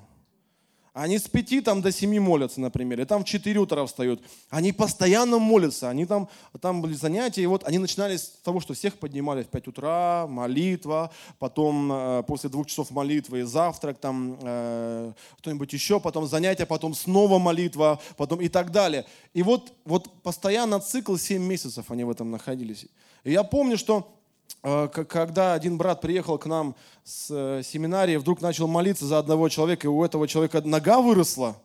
Они 0.93 1.17
с 1.17 1.30
5 1.30 1.63
там, 1.63 1.82
до 1.82 1.89
7 1.89 2.19
молятся, 2.19 2.60
например, 2.60 2.99
и 2.99 3.06
там 3.06 3.23
в 3.23 3.25
4 3.25 3.58
утра 3.60 3.86
встают. 3.86 4.21
Они 4.49 4.73
постоянно 4.73 5.39
молятся, 5.39 5.89
они 5.89 6.06
там, 6.06 6.27
там 6.60 6.82
были 6.82 6.93
занятия, 6.93 7.43
и 7.43 7.45
вот 7.45 7.63
они 7.63 7.77
начинали 7.77 8.17
с 8.17 8.27
того, 8.43 8.60
что 8.60 8.73
всех 8.73 8.99
поднимали 8.99 9.43
в 9.43 9.47
5 9.47 9.67
утра, 9.69 10.27
молитва, 10.27 11.12
потом 11.39 11.91
э, 11.93 12.23
после 12.27 12.49
двух 12.49 12.67
часов 12.67 12.91
молитвы 12.91 13.45
завтрак, 13.45 13.99
там 13.99 14.38
э, 14.41 15.13
кто-нибудь 15.38 15.71
еще, 15.71 16.01
потом 16.01 16.27
занятия, 16.27 16.65
потом 16.65 16.93
снова 16.93 17.39
молитва, 17.39 18.01
потом 18.17 18.41
и 18.41 18.49
так 18.49 18.71
далее. 18.71 19.06
И 19.34 19.43
вот, 19.43 19.71
вот 19.86 20.21
постоянно 20.23 20.82
цикл 20.82 21.15
7 21.15 21.41
месяцев 21.41 21.89
они 21.89 22.04
в 22.04 22.10
этом 22.10 22.32
находились. 22.32 22.88
И 23.23 23.32
я 23.32 23.43
помню, 23.43 23.77
что 23.77 24.20
когда 24.61 25.53
один 25.53 25.77
брат 25.77 26.01
приехал 26.01 26.37
к 26.37 26.45
нам 26.45 26.75
с 27.03 27.27
э, 27.31 27.61
семинарии, 27.63 28.17
вдруг 28.17 28.41
начал 28.41 28.67
молиться 28.67 29.05
за 29.05 29.19
одного 29.19 29.49
человека, 29.49 29.87
и 29.87 29.89
у 29.89 30.03
этого 30.03 30.27
человека 30.27 30.61
нога 30.61 31.01
выросла. 31.01 31.55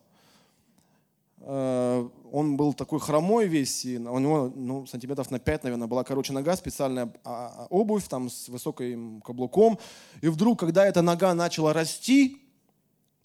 Э, 1.41 2.09
он 2.33 2.57
был 2.57 2.75
такой 2.75 2.99
хромой 2.99 3.47
весь, 3.47 3.85
и 3.85 3.99
у 3.99 4.19
него 4.19 4.53
ну, 4.55 4.87
сантиметров 4.87 5.31
на 5.31 5.39
5, 5.39 5.65
наверное, 5.65 5.87
была, 5.87 6.03
короче, 6.05 6.33
нога, 6.33 6.57
специальная 6.57 7.13
а, 7.25 7.55
а, 7.57 7.67
обувь 7.71 8.09
там 8.09 8.29
с 8.29 8.49
высоким 8.49 9.21
каблуком. 9.21 9.79
И 10.21 10.29
вдруг, 10.29 10.59
когда 10.59 10.85
эта 10.85 11.03
нога 11.03 11.35
начала 11.35 11.73
расти, 11.73 12.43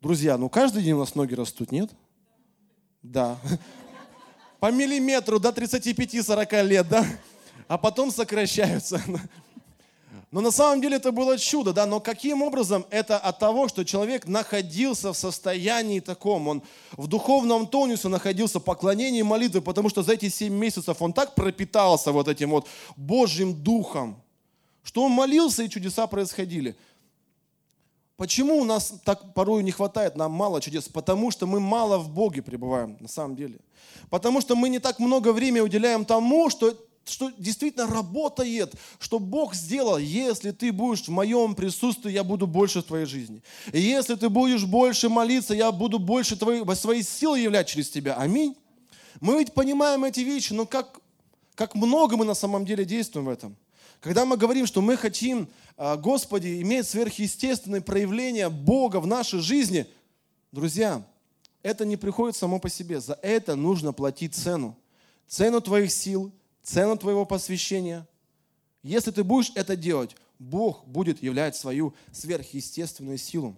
друзья, 0.02 0.38
ну 0.38 0.50
каждый 0.50 0.84
день 0.84 0.94
у 0.94 1.00
нас 1.00 1.16
ноги 1.16 1.34
растут, 1.34 1.72
нет? 1.72 1.92
Да. 3.02 3.38
По 4.60 4.72
миллиметру 4.72 5.40
до 5.40 5.50
35-40 5.50 6.64
лет, 6.64 6.88
да? 6.88 7.06
А 7.68 7.78
потом 7.78 8.12
сокращаются. 8.12 9.02
Но 10.32 10.40
на 10.40 10.52
самом 10.52 10.82
деле 10.82 10.96
это 10.96 11.12
было 11.12 11.38
чудо, 11.38 11.74
да, 11.74 11.86
но 11.86 12.00
каким 12.00 12.42
образом 12.42 12.86
это 12.90 13.18
от 13.18 13.40
того, 13.40 13.68
что 13.68 13.84
человек 13.84 14.28
находился 14.28 15.12
в 15.12 15.18
состоянии 15.18 16.00
таком, 16.00 16.48
он 16.48 16.64
в 16.94 17.08
духовном 17.08 17.68
тонусе 17.68 18.08
находился, 18.08 18.62
поклонении 18.62 19.24
молитвы, 19.24 19.62
потому 19.62 19.90
что 19.90 20.04
за 20.04 20.14
эти 20.14 20.30
семь 20.30 20.54
месяцев 20.54 21.02
он 21.02 21.12
так 21.12 21.36
пропитался 21.36 22.14
вот 22.14 22.30
этим 22.30 22.52
вот 22.52 22.68
Божьим 22.96 23.54
Духом, 23.54 24.22
Что 24.84 25.04
он 25.04 25.12
молился, 25.12 25.64
и 25.64 25.70
чудеса 25.70 26.08
происходили. 26.08 26.76
Почему 28.16 28.58
у 28.58 28.64
нас 28.64 28.94
так 29.04 29.34
порой 29.34 29.64
не 29.64 29.72
хватает, 29.72 30.16
нам 30.16 30.32
мало 30.32 30.62
чудес? 30.62 30.88
Потому 30.88 31.32
что 31.32 31.46
мы 31.46 31.60
мало 31.60 31.98
в 31.98 32.10
Боге 32.10 32.42
пребываем, 32.42 32.96
на 33.00 33.08
самом 33.08 33.36
деле. 33.36 33.60
Потому 34.10 34.42
что 34.42 34.56
мы 34.56 34.70
не 34.70 34.80
так 34.80 35.00
много 35.00 35.34
времени 35.34 35.60
уделяем 35.60 36.06
тому, 36.06 36.50
что, 36.50 36.74
что 37.06 37.32
действительно 37.38 37.88
работает, 37.88 38.76
что 39.00 39.20
Бог 39.20 39.54
сделал. 39.54 39.98
Если 39.98 40.52
ты 40.52 40.72
будешь 40.72 41.08
в 41.08 41.10
моем 41.10 41.56
присутствии, 41.56 42.12
я 42.12 42.24
буду 42.24 42.48
больше 42.48 42.82
в 42.82 42.84
твоей 42.84 43.06
жизни. 43.06 43.42
И 43.74 43.82
если 43.82 44.16
ты 44.16 44.30
будешь 44.30 44.66
больше 44.66 45.10
молиться, 45.10 45.54
я 45.54 45.72
буду 45.72 46.00
больше 46.00 46.36
твоей, 46.36 46.64
своей 46.76 47.04
силы 47.04 47.40
являть 47.40 47.68
через 47.68 47.90
тебя. 47.90 48.16
Аминь. 48.16 48.56
Мы 49.20 49.40
ведь 49.40 49.54
понимаем 49.54 50.04
эти 50.04 50.22
вещи, 50.22 50.54
но 50.54 50.66
как, 50.66 51.00
как 51.56 51.76
много 51.76 52.18
мы 52.18 52.26
на 52.26 52.34
самом 52.34 52.66
деле 52.66 52.86
действуем 52.86 53.26
в 53.26 53.30
этом. 53.30 53.56
Когда 54.00 54.26
мы 54.26 54.36
говорим, 54.38 54.66
что 54.66 54.82
мы 54.82 54.98
хотим, 54.98 55.48
а, 55.78 55.96
Господи, 55.96 56.62
иметь 56.62 56.88
сверхъестественные 56.88 57.82
проявления 57.82 58.50
Бога 58.50 59.00
в 59.00 59.06
нашей 59.06 59.42
жизни, 59.42 59.86
друзья, 60.52 61.06
это 61.62 61.86
не 61.86 61.98
приходит 61.98 62.36
само 62.36 62.60
по 62.60 62.70
себе. 62.70 63.00
За 63.00 63.14
это 63.22 63.56
нужно 63.56 63.94
платить 63.94 64.34
цену. 64.34 64.76
Цену 65.28 65.62
твоих 65.62 65.92
сил, 65.92 66.32
цену 66.64 66.98
твоего 66.98 67.26
посвящения. 67.26 68.08
Если 68.84 69.12
ты 69.12 69.24
будешь 69.24 69.52
это 69.56 69.76
делать, 69.76 70.16
Бог 70.40 70.86
будет 70.86 71.22
являть 71.22 71.56
свою 71.56 71.94
сверхъестественную 72.12 73.18
силу. 73.18 73.56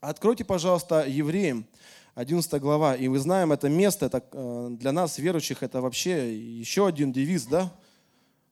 Откройте, 0.00 0.44
пожалуйста, 0.44 1.04
Евреям 1.06 1.66
11 2.14 2.60
глава. 2.60 2.94
И 2.96 3.08
мы 3.08 3.18
знаем 3.18 3.52
это 3.52 3.68
место, 3.68 4.06
это, 4.06 4.24
э, 4.32 4.68
для 4.70 4.92
нас, 4.92 5.18
верующих, 5.18 5.62
это 5.62 5.80
вообще 5.80 6.36
еще 6.36 6.86
один 6.86 7.12
девиз, 7.12 7.44
да? 7.44 7.72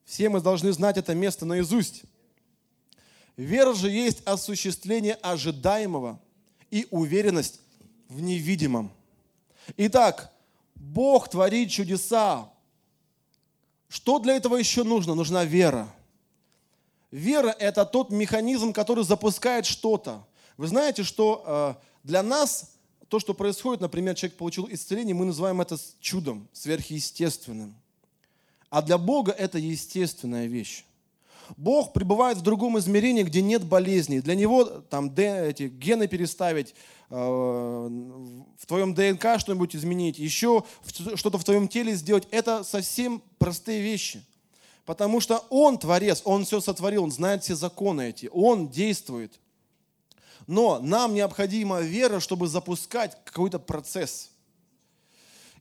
Все 0.05 0.29
мы 0.29 0.41
должны 0.41 0.71
знать 0.73 0.97
это 0.97 1.15
место 1.15 1.45
наизусть. 1.45 2.03
Вера 3.37 3.73
же 3.73 3.89
есть 3.89 4.21
осуществление 4.25 5.15
ожидаемого 5.15 6.19
и 6.69 6.87
уверенность 6.91 7.61
в 8.09 8.21
невидимом. 8.21 8.91
Итак, 9.77 10.31
Бог 10.75 11.29
творит 11.29 11.71
чудеса. 11.71 12.52
Что 13.93 14.17
для 14.17 14.35
этого 14.35 14.55
еще 14.55 14.83
нужно? 14.83 15.13
Нужна 15.13 15.45
вера. 15.45 15.87
Вера– 17.11 17.55
это 17.59 17.85
тот 17.85 18.09
механизм, 18.09 18.73
который 18.73 19.03
запускает 19.03 19.67
что-то. 19.67 20.25
Вы 20.57 20.65
знаете, 20.65 21.03
что 21.03 21.43
э, 21.45 21.75
для 22.03 22.23
нас 22.23 22.71
то, 23.07 23.19
что 23.19 23.35
происходит, 23.35 23.81
например, 23.81 24.15
человек 24.15 24.35
получил 24.35 24.67
исцеление, 24.67 25.13
мы 25.13 25.25
называем 25.25 25.61
это 25.61 25.77
чудом, 25.99 26.47
сверхъестественным. 26.53 27.75
А 28.71 28.81
для 28.81 28.97
Бога 28.97 29.31
это 29.31 29.59
естественная 29.59 30.47
вещь. 30.47 30.85
Бог 31.57 31.93
пребывает 31.93 32.37
в 32.37 32.41
другом 32.41 32.77
измерении, 32.79 33.23
где 33.23 33.41
нет 33.41 33.63
болезней. 33.63 34.21
Для 34.21 34.35
Него 34.35 34.65
там 34.65 35.13
эти 35.15 35.67
гены 35.67 36.07
переставить, 36.07 36.75
э, 37.09 37.15
в 37.15 38.65
твоем 38.65 38.93
ДНК 38.93 39.39
что-нибудь 39.39 39.75
изменить, 39.75 40.19
еще 40.19 40.63
что-то 41.15 41.37
в 41.37 41.43
твоем 41.43 41.67
теле 41.67 41.95
сделать, 41.95 42.27
это 42.31 42.63
совсем 42.63 43.21
простые 43.37 43.81
вещи. 43.81 44.23
Потому 44.85 45.21
что 45.21 45.45
Он 45.49 45.77
творец, 45.77 46.21
Он 46.25 46.45
все 46.45 46.59
сотворил, 46.59 47.03
Он 47.03 47.11
знает 47.11 47.43
все 47.43 47.55
законы 47.55 48.09
эти, 48.09 48.29
Он 48.33 48.69
действует. 48.69 49.39
Но 50.47 50.79
нам 50.79 51.13
необходима 51.13 51.79
вера, 51.79 52.19
чтобы 52.19 52.47
запускать 52.47 53.17
какой-то 53.23 53.59
процесс– 53.59 54.29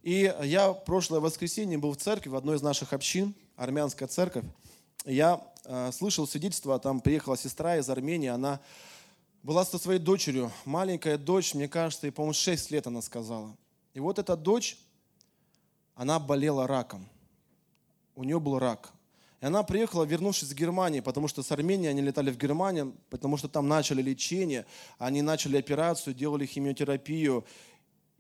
и 0.03 0.35
я 0.43 0.73
прошлое 0.73 1.21
воскресенье 1.21 1.79
был 1.79 1.93
в 1.93 1.97
церкви, 1.97 2.29
в 2.29 2.37
одной 2.37 2.57
из 2.57 2.63
наших 2.63 2.93
общин, 2.93 3.35
армянская 3.57 4.09
церковь. 4.09 4.45
Я 5.05 5.43
э, 5.65 5.91
слышал 5.93 6.29
свидетельство, 6.29 6.79
там 6.79 7.01
приехала 7.01 7.37
сестра 7.37 7.77
из 7.77 7.91
Армении, 7.91 8.29
она 8.29 8.61
была 9.43 9.65
со 9.65 9.79
своей 9.79 9.99
дочерью, 9.99 10.53
маленькая 10.65 11.19
дочь, 11.19 11.55
мне 11.55 11.67
кажется, 11.67 12.07
и, 12.07 12.11
по-моему, 12.11 12.35
6 12.35 12.71
лет 12.71 12.87
она 12.87 13.03
сказала. 13.03 13.57
И 13.95 14.01
вот 14.01 14.21
эта 14.21 14.37
дочь, 14.37 14.79
она 15.97 16.21
болела 16.21 16.69
раком. 16.69 17.09
У 18.15 18.23
нее 18.23 18.39
был 18.39 18.61
рак. 18.61 18.93
И 19.41 19.47
она 19.47 19.65
приехала, 19.65 20.05
вернувшись 20.05 20.51
в 20.51 20.55
Германию, 20.55 21.03
потому 21.03 21.27
что 21.27 21.43
с 21.43 21.51
Армении 21.51 21.89
они 21.89 22.01
летали 22.01 22.31
в 22.31 22.39
Германию, 22.39 22.95
потому 23.11 23.37
что 23.37 23.49
там 23.49 23.67
начали 23.67 24.01
лечение, 24.01 24.67
они 24.99 25.21
начали 25.21 25.57
операцию, 25.57 26.15
делали 26.15 26.47
химиотерапию 26.47 27.45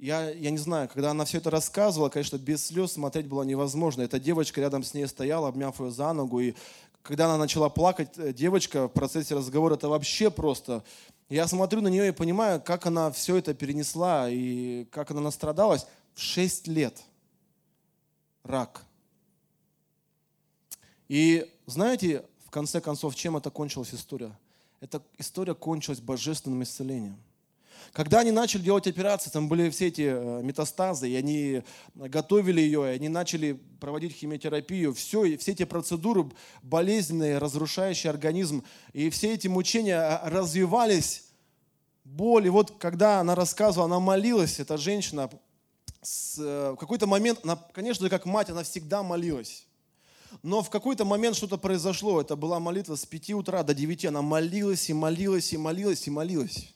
я, 0.03 0.31
я 0.31 0.51
не 0.51 0.59
знаю, 0.59 0.89
когда 0.89 1.13
она 1.13 1.25
все 1.25 1.39
это 1.39 1.49
рассказывала, 1.49 2.09
конечно, 2.09 2.37
без 2.37 2.67
слез 2.67 2.93
смотреть 2.93 3.29
было 3.29 3.45
невозможно. 3.45 4.03
Эта 4.03 4.19
девочка 4.19 4.61
рядом 4.61 4.83
с 4.83 4.95
ней 4.95 5.07
стояла, 5.07 5.47
обняв 5.47 5.79
ее 5.79 5.93
за 5.93 6.13
ногу, 6.13 6.41
и 6.41 6.55
когда 7.03 7.27
она 7.27 7.37
начала 7.37 7.69
плакать, 7.69 8.09
э, 8.17 8.33
девочка 8.33 8.89
в 8.89 8.93
процессе 8.93 9.37
разговора, 9.37 9.75
это 9.75 9.89
вообще 9.89 10.29
просто... 10.29 10.83
Я 11.29 11.47
смотрю 11.47 11.81
на 11.83 11.89
нее 11.89 12.09
и 12.09 12.13
понимаю, 12.13 12.61
как 12.61 12.85
она 12.85 13.13
все 13.13 13.37
это 13.37 13.55
перенесла 13.55 14.29
и 14.29 14.87
как 14.87 15.13
она 15.13 15.21
настрадалась. 15.21 15.87
В 16.15 16.21
6 16.21 16.67
лет 16.67 17.01
рак. 18.43 18.85
И 21.07 21.49
знаете, 21.67 22.25
в 22.45 22.51
конце 22.51 22.81
концов, 22.81 23.15
чем 23.15 23.37
это 23.37 23.51
кончилась 23.51 23.95
история? 23.95 24.37
Эта 24.81 25.01
история 25.17 25.55
кончилась 25.55 26.01
божественным 26.01 26.65
исцелением. 26.65 27.17
Когда 27.93 28.21
они 28.21 28.31
начали 28.31 28.63
делать 28.63 28.87
операции, 28.87 29.31
там 29.31 29.49
были 29.49 29.71
все 29.71 29.89
эти 29.89 30.03
э, 30.03 30.43
метастазы, 30.43 31.09
и 31.09 31.15
они 31.15 31.63
готовили 31.95 32.61
ее, 32.61 32.93
и 32.93 32.97
они 32.97 33.09
начали 33.09 33.61
проводить 33.81 34.13
химиотерапию, 34.13 34.95
все, 34.95 35.37
все 35.37 35.53
эти 35.53 35.65
процедуры 35.65 36.31
болезненные, 36.63 37.39
разрушающие 37.39 38.11
организм, 38.11 38.63
и 38.93 39.11
все 39.11 39.35
эти 39.35 39.49
мучения 39.49 39.99
а, 39.99 40.31
развивались, 40.31 41.25
боль. 42.05 42.47
И 42.47 42.51
вот 42.51 42.73
когда 42.79 43.21
она 43.21 43.35
рассказывала, 43.35 43.87
она 43.87 44.01
молилась, 44.01 44.61
эта 44.61 44.77
женщина, 44.77 45.31
с, 46.03 46.39
э, 46.39 46.73
в 46.73 46.77
какой-то 46.77 47.07
момент, 47.07 47.41
она, 47.43 47.57
конечно, 47.73 48.09
как 48.09 48.27
мать, 48.27 48.51
она 48.51 48.63
всегда 48.63 49.03
молилась. 49.03 49.67
Но 50.43 50.63
в 50.63 50.71
какой-то 50.71 51.05
момент 51.05 51.37
что-то 51.37 51.59
произошло. 51.59 52.21
Это 52.21 52.37
была 52.37 52.59
молитва 52.59 52.97
с 52.97 53.05
5 53.05 53.33
утра 53.33 53.63
до 53.63 53.75
9. 53.75 54.07
Она 54.07 54.23
молилась 54.23 54.89
и 54.89 54.95
молилась 54.95 55.53
и 55.53 55.59
молилась 55.59 56.07
и 56.07 56.11
молилась. 56.11 56.72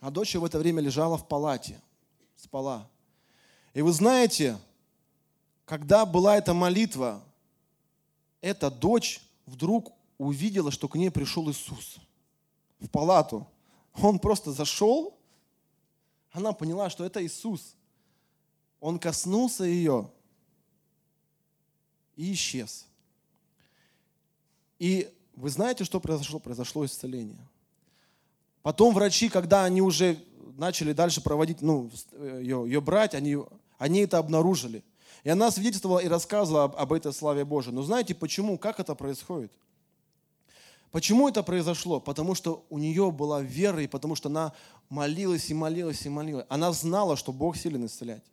А 0.00 0.10
дочь 0.10 0.34
в 0.34 0.44
это 0.44 0.58
время 0.58 0.80
лежала 0.80 1.16
в 1.16 1.26
палате, 1.26 1.80
спала. 2.36 2.88
И 3.74 3.82
вы 3.82 3.92
знаете, 3.92 4.58
когда 5.64 6.06
была 6.06 6.36
эта 6.36 6.54
молитва, 6.54 7.22
эта 8.40 8.70
дочь 8.70 9.20
вдруг 9.46 9.92
увидела, 10.16 10.70
что 10.70 10.88
к 10.88 10.94
ней 10.94 11.10
пришел 11.10 11.50
Иисус 11.50 11.98
в 12.78 12.88
палату. 12.88 13.46
Он 13.94 14.18
просто 14.18 14.52
зашел, 14.52 15.18
она 16.30 16.52
поняла, 16.52 16.90
что 16.90 17.04
это 17.04 17.24
Иисус. 17.24 17.74
Он 18.80 18.98
коснулся 18.98 19.64
ее 19.64 20.10
и 22.14 22.32
исчез. 22.32 22.86
И 24.78 25.12
вы 25.34 25.50
знаете, 25.50 25.84
что 25.84 25.98
произошло? 25.98 26.38
Произошло 26.38 26.84
исцеление. 26.84 27.44
Потом 28.62 28.94
врачи, 28.94 29.28
когда 29.28 29.64
они 29.64 29.80
уже 29.80 30.18
начали 30.56 30.92
дальше 30.92 31.20
проводить, 31.20 31.62
ну, 31.62 31.90
ее, 32.40 32.64
ее 32.66 32.80
брать, 32.80 33.14
они, 33.14 33.38
они 33.78 34.00
это 34.00 34.18
обнаружили. 34.18 34.82
И 35.24 35.30
она 35.30 35.50
свидетельствовала 35.50 36.00
и 36.00 36.08
рассказывала 36.08 36.64
об, 36.64 36.76
об 36.76 36.92
этой 36.92 37.12
славе 37.12 37.44
Божией. 37.44 37.74
Но 37.74 37.82
знаете 37.82 38.14
почему? 38.14 38.58
Как 38.58 38.80
это 38.80 38.94
происходит? 38.94 39.52
Почему 40.90 41.28
это 41.28 41.42
произошло? 41.42 42.00
Потому 42.00 42.34
что 42.34 42.64
у 42.70 42.78
нее 42.78 43.10
была 43.10 43.42
вера, 43.42 43.82
и 43.82 43.86
потому 43.86 44.14
что 44.14 44.28
она 44.28 44.52
молилась 44.88 45.50
и 45.50 45.54
молилась 45.54 46.06
и 46.06 46.08
молилась. 46.08 46.46
Она 46.48 46.72
знала, 46.72 47.16
что 47.16 47.32
Бог 47.32 47.56
силен 47.56 47.86
исцелять. 47.86 48.24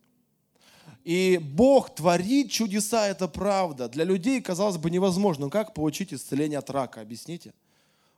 И 1.04 1.38
Бог 1.42 1.94
творит 1.94 2.50
чудеса, 2.50 3.08
это 3.08 3.28
правда. 3.28 3.90
Для 3.90 4.06
людей, 4.06 4.42
казалось 4.42 4.78
бы, 4.78 4.90
невозможно. 4.90 5.46
Но 5.46 5.50
как 5.52 5.74
получить 5.74 6.14
исцеление 6.14 6.60
от 6.60 6.70
рака? 6.70 7.02
Объясните. 7.02 7.54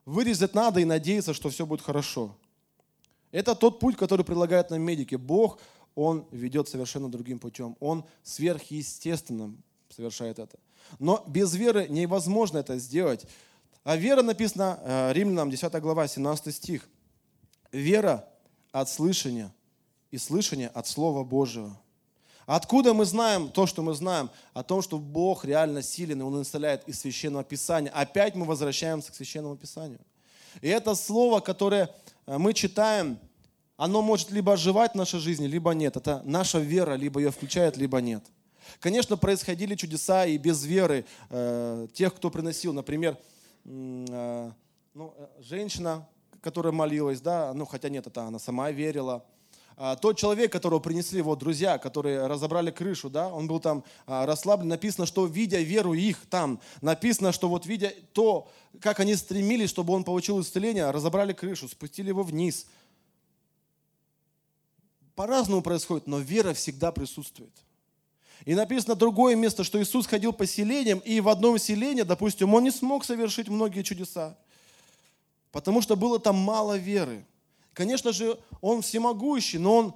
Вырезать 0.08 0.54
надо 0.54 0.80
и 0.80 0.86
надеяться, 0.86 1.34
что 1.34 1.50
все 1.50 1.65
будет 1.65 1.82
хорошо. 1.82 2.34
Это 3.34 3.56
тот 3.56 3.82
путь, 3.82 3.98
который 3.98 4.24
предлагает 4.24 4.70
нам 4.70 4.82
медики. 4.82 5.15
Бог, 5.15 5.60
Он 5.96 6.26
ведет 6.32 6.70
совершенно 6.70 7.12
другим 7.12 7.39
путем. 7.39 7.76
Он 7.82 8.06
сверхъестественным 8.24 9.62
совершает 9.89 10.39
это. 10.39 10.58
Но 10.98 11.26
без 11.28 11.54
веры 11.56 11.88
невозможно 11.89 12.60
это 12.60 12.78
сделать. 12.78 13.26
А 13.84 13.98
вера 13.98 14.22
написана 14.22 14.80
э, 14.82 15.12
Римлянам 15.12 15.50
10 15.50 15.74
глава, 15.82 16.08
17 16.08 16.56
стих. 16.56 16.88
Вера 17.74 18.30
от 18.72 18.89
слышания 18.89 19.54
и 20.10 20.17
слышание 20.17 20.70
от 20.70 20.88
Слова 20.88 21.26
Божьего. 21.26 21.78
Откуда 22.47 22.93
мы 22.93 23.03
знаем 23.03 23.49
то, 23.49 23.67
что 23.67 23.81
мы 23.81 23.93
знаем? 23.93 24.29
О 24.53 24.63
том, 24.63 24.81
что 24.81 24.99
Бог 24.99 25.43
реально 25.43 25.81
силен, 25.81 26.21
и 26.21 26.23
Он 26.23 26.41
исцеляет 26.41 26.88
из 26.88 27.01
Священного 27.01 27.43
Писания. 27.43 27.91
Опять 27.91 28.36
мы 28.36 28.45
возвращаемся 28.45 29.12
к 29.12 29.15
Священному 29.15 29.57
Писанию. 29.57 29.99
И 30.62 30.69
это 30.69 30.95
слово, 30.95 31.41
которое 31.41 31.93
э, 32.25 32.38
мы 32.38 32.53
читаем, 32.53 33.19
оно 33.75 34.01
может 34.01 34.31
либо 34.31 34.53
оживать 34.53 34.93
в 34.93 34.95
нашей 34.95 35.19
жизни, 35.19 35.45
либо 35.45 35.71
нет. 35.71 35.97
Это 35.97 36.21
наша 36.23 36.60
вера, 36.60 36.93
либо 36.93 37.19
ее 37.19 37.31
включает, 37.31 37.75
либо 37.75 37.99
нет. 37.99 38.23
Конечно, 38.79 39.17
происходили 39.17 39.75
чудеса 39.75 40.25
и 40.25 40.38
без 40.38 40.63
веры 40.63 41.03
э, 41.29 41.88
тех, 41.93 42.15
кто 42.15 42.31
приносил. 42.31 42.71
Например, 42.71 43.17
э, 43.65 44.51
ну, 44.93 45.13
э, 45.17 45.27
женщина, 45.41 46.07
которая 46.39 46.71
молилась, 46.71 47.19
да, 47.19 47.53
ну 47.53 47.65
хотя 47.65 47.89
нет, 47.89 48.07
это 48.07 48.21
она 48.21 48.39
сама 48.39 48.71
верила. 48.71 49.25
А, 49.79 49.95
тот 49.95 50.17
человек, 50.17 50.51
которого 50.51 50.79
принесли 50.79 51.21
вот 51.21 51.37
друзья, 51.37 51.77
которые 51.77 52.25
разобрали 52.25 52.71
крышу, 52.71 53.11
да, 53.11 53.29
он 53.29 53.47
был 53.47 53.59
там 53.59 53.83
а, 54.07 54.25
расслаблен, 54.25 54.67
написано, 54.67 55.05
что 55.05 55.27
видя 55.27 55.59
веру 55.59 55.93
их 55.93 56.25
там, 56.31 56.59
написано, 56.81 57.31
что 57.31 57.47
вот 57.47 57.67
видя 57.67 57.93
то, 58.11 58.49
как 58.81 58.99
они 58.99 59.15
стремились, 59.15 59.69
чтобы 59.69 59.93
он 59.93 60.03
получил 60.03 60.41
исцеление, 60.41 60.89
разобрали 60.89 61.31
крышу, 61.31 61.69
спустили 61.69 62.07
его 62.07 62.23
вниз. 62.23 62.65
По-разному 65.13 65.61
происходит, 65.61 66.07
но 66.07 66.17
вера 66.17 66.55
всегда 66.55 66.91
присутствует. 66.91 67.53
И 68.45 68.55
написано 68.55 68.95
другое 68.95 69.35
место, 69.35 69.63
что 69.63 69.79
Иисус 69.81 70.07
ходил 70.07 70.33
по 70.33 70.47
селениям, 70.47 70.99
и 70.99 71.19
в 71.19 71.29
одном 71.29 71.59
селении, 71.59 72.01
допустим, 72.01 72.51
он 72.55 72.63
не 72.63 72.71
смог 72.71 73.05
совершить 73.05 73.47
многие 73.47 73.83
чудеса, 73.83 74.37
потому 75.51 75.83
что 75.83 75.95
было 75.95 76.19
там 76.19 76.35
мало 76.35 76.77
веры. 76.77 77.23
Конечно 77.77 78.11
же, 78.11 78.39
он 78.59 78.81
всемогущий, 78.81 79.59
но 79.59 79.75
он 79.75 79.95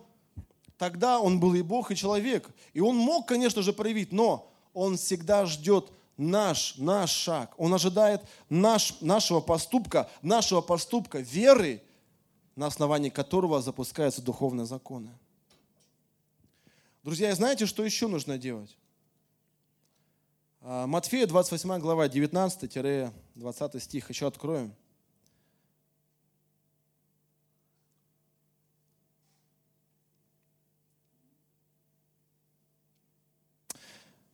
тогда 0.77 1.19
он 1.19 1.39
был 1.39 1.55
и 1.55 1.63
Бог, 1.63 1.89
и 1.89 1.95
человек. 1.95 2.47
И 2.73 2.79
он 2.79 2.95
мог, 2.95 3.27
конечно 3.27 3.63
же, 3.63 3.73
проявить, 3.73 4.11
но 4.11 4.53
он 4.75 4.97
всегда 4.97 5.47
ждет 5.47 5.91
наш, 6.15 6.75
наш 6.77 7.09
шаг. 7.09 7.55
Он 7.57 7.73
ожидает 7.73 8.21
наш, 8.49 9.01
нашего 9.01 9.39
поступка, 9.39 10.07
нашего 10.21 10.61
поступка 10.61 11.21
веры, 11.21 11.81
на 12.55 12.67
основании 12.67 13.09
которого 13.09 13.63
запускаются 13.63 14.21
духовные 14.21 14.67
законы. 14.67 15.09
Друзья, 17.01 17.33
знаете, 17.33 17.65
что 17.65 17.83
еще 17.83 18.07
нужно 18.07 18.37
делать? 18.37 18.77
А, 20.61 20.85
Матфея 20.85 21.25
28 21.25 21.79
глава, 21.79 22.05
19-20 22.05 23.79
стих, 23.79 24.07
еще 24.11 24.27
откроем. 24.27 24.71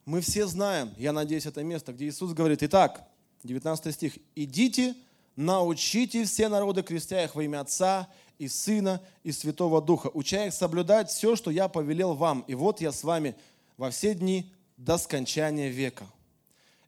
Мы 0.08 0.22
все 0.22 0.48
знаем, 0.48 0.93
я 0.98 1.12
надеюсь, 1.12 1.46
это 1.48 1.62
место, 1.65 1.91
где 1.91 2.08
Иисус 2.08 2.32
говорит, 2.32 2.63
итак, 2.63 3.06
19 3.43 3.93
стих, 3.93 4.17
«Идите, 4.36 4.96
научите 5.36 6.24
все 6.24 6.48
народы, 6.48 6.82
крестя 6.82 7.26
их 7.26 7.36
во 7.36 7.43
имя 7.43 7.60
Отца 7.60 8.08
и 8.39 8.48
Сына 8.48 9.02
и 9.24 9.34
Святого 9.34 9.82
Духа, 9.82 10.10
уча 10.13 10.46
их 10.46 10.54
соблюдать 10.54 11.10
все, 11.10 11.36
что 11.36 11.52
я 11.52 11.67
повелел 11.67 12.13
вам, 12.13 12.46
и 12.48 12.56
вот 12.56 12.80
я 12.80 12.93
с 12.93 13.04
вами 13.04 13.36
во 13.76 13.89
все 13.89 14.15
дни 14.15 14.50
до 14.78 14.98
скончания 14.98 15.67
века». 15.67 16.08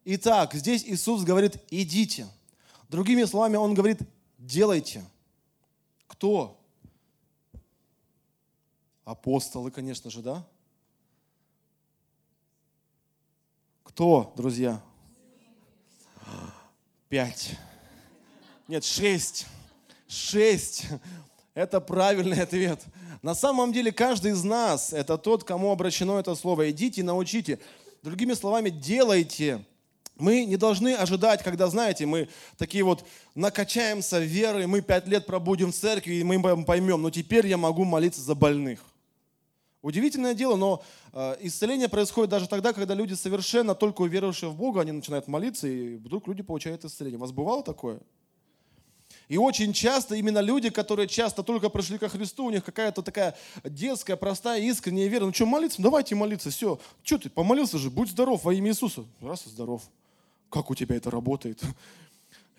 Итак, 0.06 0.54
здесь 0.54 0.86
Иисус 0.86 1.24
говорит, 1.24 1.58
идите. 1.70 2.26
Другими 2.88 3.26
словами, 3.26 3.58
Он 3.58 3.74
говорит, 3.74 4.00
делайте. 4.38 5.04
Кто? 6.08 6.58
Апостолы, 9.04 9.72
конечно 9.72 10.10
же, 10.10 10.22
да? 10.22 10.48
Кто, 13.90 14.32
друзья? 14.38 14.80
Пять. 17.10 17.58
Нет, 18.68 18.86
шесть. 18.86 19.48
Шесть. 20.08 20.86
Это 21.56 21.82
правильный 21.82 22.40
ответ. 22.40 22.82
На 23.24 23.34
самом 23.34 23.74
деле 23.74 23.92
каждый 23.92 24.34
из 24.34 24.44
нас– 24.44 24.94
это 24.94 25.18
тот, 25.18 25.44
кому 25.44 25.72
обращено 25.72 26.20
это 26.20 26.36
слово. 26.36 26.70
Идите, 26.70 27.02
научите. 27.02 27.60
Другими 28.04 28.34
словами, 28.34 28.70
делайте. 28.70 29.66
Мы 30.16 30.46
не 30.46 30.56
должны 30.56 30.94
ожидать, 30.94 31.42
когда, 31.42 31.68
знаете, 31.68 32.06
мы 32.06 32.30
такие 32.58 32.84
вот 32.84 33.04
накачаемся 33.34 34.20
верой, 34.20 34.68
мы 34.68 34.82
пять 34.82 35.08
лет 35.08 35.26
пробудем 35.26 35.72
в 35.72 35.76
церкви, 35.76 36.14
и 36.14 36.24
мы 36.24 36.64
поймем, 36.64 37.02
ну 37.02 37.10
теперь 37.10 37.48
я 37.48 37.58
могу 37.58 37.86
молиться 37.86 38.22
за 38.22 38.36
больных. 38.36 38.86
Удивительное 39.82 40.34
дело, 40.34 40.58
но 40.58 40.84
э, 41.14 41.38
исцеление 41.42 41.88
происходит 41.88 42.30
даже 42.30 42.50
тогда, 42.50 42.74
когда 42.74 42.94
люди 42.94 43.14
совершенно 43.14 43.76
только 43.76 44.02
уверовавшие 44.02 44.50
в 44.50 44.56
Бога, 44.56 44.82
они 44.82 44.92
начинают 44.92 45.28
молиться, 45.30 45.68
и 45.68 45.96
вдруг 45.96 46.28
люди 46.28 46.44
получают 46.44 46.84
исцеление. 46.84 47.18
У 47.18 47.22
вас 47.22 47.32
бывало 47.32 47.64
такое? 47.64 48.00
И 49.30 49.38
очень 49.38 49.74
часто 49.74 50.16
именно 50.16 50.40
люди, 50.40 50.70
которые 50.70 51.08
часто 51.08 51.44
только 51.44 51.70
пришли 51.70 51.98
ко 51.98 52.10
Христу, 52.10 52.46
у 52.46 52.50
них 52.50 52.66
какая-то 52.66 53.04
такая 53.04 53.38
детская, 53.64 54.18
простая, 54.18 54.60
искренняя 54.62 55.08
вера. 55.08 55.26
Ну 55.26 55.34
что, 55.34 55.46
молиться? 55.46 55.82
Давайте 55.82 56.16
молиться, 56.16 56.50
все. 56.50 56.80
Что 57.04 57.18
ты, 57.20 57.30
помолился 57.30 57.78
же, 57.78 57.90
будь 57.90 58.10
здоров 58.10 58.44
во 58.44 58.54
имя 58.54 58.72
Иисуса. 58.72 59.06
Раз 59.22 59.46
и 59.46 59.50
здоров. 59.50 59.84
Как 60.50 60.72
у 60.72 60.76
тебя 60.76 60.96
это 60.96 61.12
работает? 61.12 61.62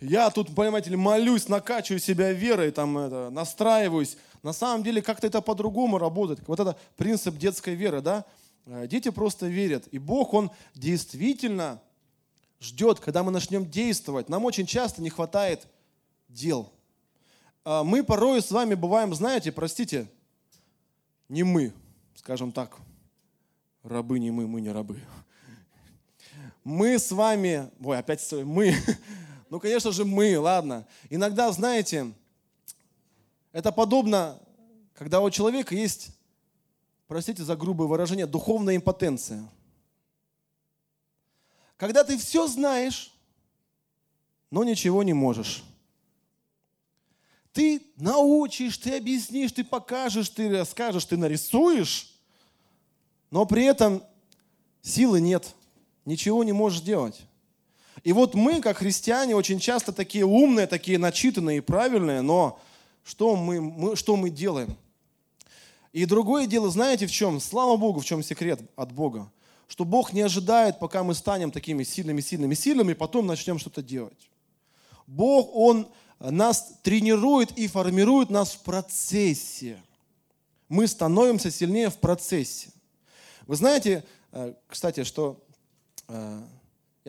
Я 0.01 0.31
тут, 0.31 0.55
понимаете 0.55 0.91
ли, 0.91 0.97
молюсь, 0.97 1.49
накачиваю 1.49 2.01
себя 2.01 2.33
верой, 2.33 2.71
там, 2.71 2.97
это, 2.97 3.29
настраиваюсь. 3.31 4.17
На 4.43 4.55
самом 4.55 4.83
деле 4.83 5.03
как-то 5.03 5.27
это 5.27 5.43
по-другому 5.43 5.99
работает. 5.99 6.41
Вот 6.47 6.59
это 6.59 6.79
принцип 6.97 7.37
детской 7.37 7.75
веры, 7.75 8.01
да? 8.01 8.25
Э, 8.67 8.87
дети 8.87 9.11
просто 9.11 9.47
верят. 9.47 9.87
И 9.89 9.99
Бог, 9.99 10.33
Он 10.33 10.51
действительно 10.75 11.83
ждет, 12.61 13.01
когда 13.01 13.23
мы 13.23 13.31
начнем 13.31 13.69
действовать. 13.69 14.31
Нам 14.31 14.45
очень 14.47 14.67
часто 14.67 15.03
не 15.03 15.11
хватает 15.11 15.67
дел. 16.29 16.73
А 17.65 17.85
мы 17.85 18.03
порой 18.03 18.41
с 18.41 18.51
вами 18.51 18.75
бываем, 18.75 19.15
знаете, 19.15 19.53
простите, 19.53 20.09
не 21.29 21.43
мы, 21.43 21.75
скажем 22.15 22.53
так, 22.53 22.77
рабы 23.83 24.19
не 24.19 24.31
мы, 24.31 24.47
мы 24.47 24.63
не 24.63 24.71
рабы. 24.71 24.99
Мы 26.65 26.99
с 26.99 27.13
вами, 27.13 27.71
ой, 27.83 27.99
опять 27.99 28.27
мы, 28.33 28.75
ну, 29.51 29.59
конечно 29.59 29.91
же, 29.91 30.05
мы, 30.05 30.39
ладно. 30.39 30.87
Иногда, 31.11 31.51
знаете, 31.51 32.13
это 33.53 33.73
подобно, 33.73 34.41
когда 34.95 35.21
у 35.21 35.29
человека 35.29 35.75
есть, 35.75 36.11
простите 37.09 37.43
за 37.43 37.57
грубое 37.57 37.89
выражение, 37.89 38.27
духовная 38.27 38.77
импотенция. 38.77 39.45
Когда 41.77 42.05
ты 42.05 42.17
все 42.17 42.47
знаешь, 42.47 43.13
но 44.53 44.63
ничего 44.63 45.03
не 45.03 45.15
можешь. 45.15 45.65
Ты 47.53 47.83
научишь, 47.97 48.79
ты 48.79 48.97
объяснишь, 48.97 49.51
ты 49.51 49.65
покажешь, 49.65 50.29
ты 50.29 50.57
расскажешь, 50.57 51.07
ты 51.07 51.17
нарисуешь, 51.17 52.15
но 53.33 53.45
при 53.47 53.65
этом 53.65 54.05
силы 54.81 55.21
нет, 55.21 55.57
ничего 56.05 56.45
не 56.45 56.53
можешь 56.53 56.83
делать. 56.83 57.21
И 58.03 58.13
вот 58.13 58.35
мы, 58.35 58.61
как 58.61 58.79
христиане, 58.79 59.37
очень 59.37 59.59
часто 59.59 59.93
такие 59.93 60.25
умные, 60.25 60.67
такие 60.67 60.99
начитанные 60.99 61.59
и 61.59 61.61
правильные, 61.61 62.23
но 62.23 62.59
что 63.05 63.37
мы, 63.37 63.61
мы, 63.61 63.97
что 63.97 64.17
мы 64.17 64.31
делаем? 64.31 64.77
И 65.93 66.05
другое 66.05 66.47
дело, 66.47 66.71
знаете 66.71 67.07
в 67.07 67.11
чем? 67.11 67.41
Слава 67.41 67.77
Богу, 67.77 68.01
в 68.01 68.05
чем 68.05 68.23
секрет 68.23 68.61
от 68.77 68.93
Бога? 68.93 69.31
Что 69.67 69.85
Бог 69.85 70.13
не 70.13 70.23
ожидает, 70.23 70.79
пока 70.79 71.03
мы 71.03 71.15
станем 71.15 71.51
такими 71.51 71.83
сильными, 71.83 72.21
сильными, 72.21 72.55
сильными, 72.55 72.93
потом 72.93 73.27
начнем 73.27 73.59
что-то 73.59 73.83
делать. 73.83 74.31
Бог, 75.07 75.51
Он 75.55 75.89
нас 76.21 76.75
тренирует 76.83 77.53
и 77.59 77.67
формирует 77.67 78.31
нас 78.31 78.53
в 78.53 78.61
процессе. 78.61 79.83
Мы 80.69 80.87
становимся 80.87 81.51
сильнее 81.51 81.91
в 81.91 81.99
процессе. 81.99 82.71
Вы 83.47 83.57
знаете, 83.57 84.05
э, 84.33 84.55
кстати, 84.69 85.03
что 85.03 85.43
э, 86.09 86.43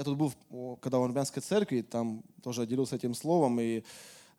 я 0.02 0.06
тут 0.06 0.18
был, 0.18 0.78
когда 0.78 0.98
в 0.98 1.04
Армянской 1.04 1.44
церкви, 1.44 1.82
там 1.82 2.24
тоже 2.42 2.66
делился 2.66 2.96
этим 2.96 3.14
словом, 3.14 3.60
и 3.60 3.84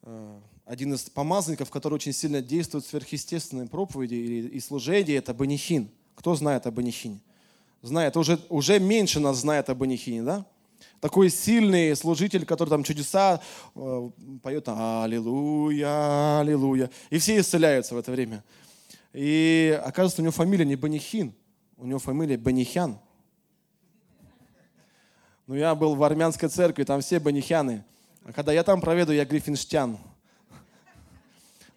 э, 0.02 0.40
один 0.64 0.92
из 0.92 1.02
помазанников, 1.02 1.70
который 1.70 1.94
очень 1.94 2.12
сильно 2.12 2.42
действует 2.42 2.84
в 2.84 2.88
сверхъестественной 2.88 3.68
проповеди 3.68 4.14
и, 4.14 4.58
служении, 4.58 5.14
это 5.14 5.32
Банихин. 5.32 5.88
Кто 6.16 6.34
знает 6.34 6.66
о 6.66 6.72
Банихине? 6.72 7.20
Знает, 7.80 8.16
уже, 8.16 8.40
уже 8.48 8.80
меньше 8.80 9.20
нас 9.20 9.36
знает 9.36 9.70
о 9.70 9.76
Банихине, 9.76 10.22
да? 10.24 10.46
Такой 11.00 11.30
сильный 11.30 11.94
служитель, 11.94 12.44
который 12.44 12.70
там 12.70 12.82
чудеса 12.82 13.40
э, 13.76 14.10
поет 14.42 14.64
«Аллилуйя, 14.66 16.40
аллилуйя». 16.40 16.90
И 17.10 17.18
все 17.18 17.38
исцеляются 17.38 17.94
в 17.94 17.98
это 17.98 18.10
время. 18.10 18.42
И 19.12 19.80
оказывается, 19.84 20.22
у 20.22 20.24
него 20.24 20.32
фамилия 20.32 20.64
не 20.64 20.74
Банихин, 20.74 21.32
у 21.76 21.86
него 21.86 22.00
фамилия 22.00 22.36
Банихян. 22.36 22.98
Ну, 25.46 25.54
я 25.54 25.74
был 25.74 25.94
в 25.94 26.02
армянской 26.04 26.48
церкви, 26.48 26.84
там 26.84 27.00
все 27.00 27.18
банихяны. 27.18 27.84
А 28.24 28.32
когда 28.32 28.52
я 28.52 28.62
там 28.62 28.80
проведу, 28.80 29.12
я 29.12 29.24
гриффинштян. 29.24 29.98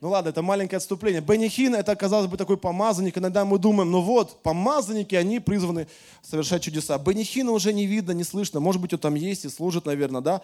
Ну 0.01 0.09
ладно, 0.09 0.30
это 0.30 0.41
маленькое 0.41 0.78
отступление. 0.78 1.22
Бенихин 1.22 1.74
это, 1.74 1.95
казалось 1.95 2.30
бы, 2.30 2.38
такой 2.38 2.57
помазанник. 2.57 3.18
Иногда 3.18 3.43
мы 3.43 3.57
думаем, 3.57 3.89
ну 3.89 4.01
вот, 4.01 4.43
помазанники, 4.43 5.16
они 5.16 5.39
призваны 5.39 5.88
совершать 6.22 6.61
чудеса. 6.61 6.97
Бенихина 6.99 7.51
уже 7.51 7.74
не 7.74 7.88
видно, 7.88 8.11
не 8.11 8.24
слышно. 8.24 8.59
Может 8.59 8.82
быть, 8.82 8.93
он 8.93 8.99
там 8.99 9.16
есть 9.16 9.45
и 9.45 9.49
служит, 9.49 9.86
наверное, 9.86 10.22
да? 10.22 10.41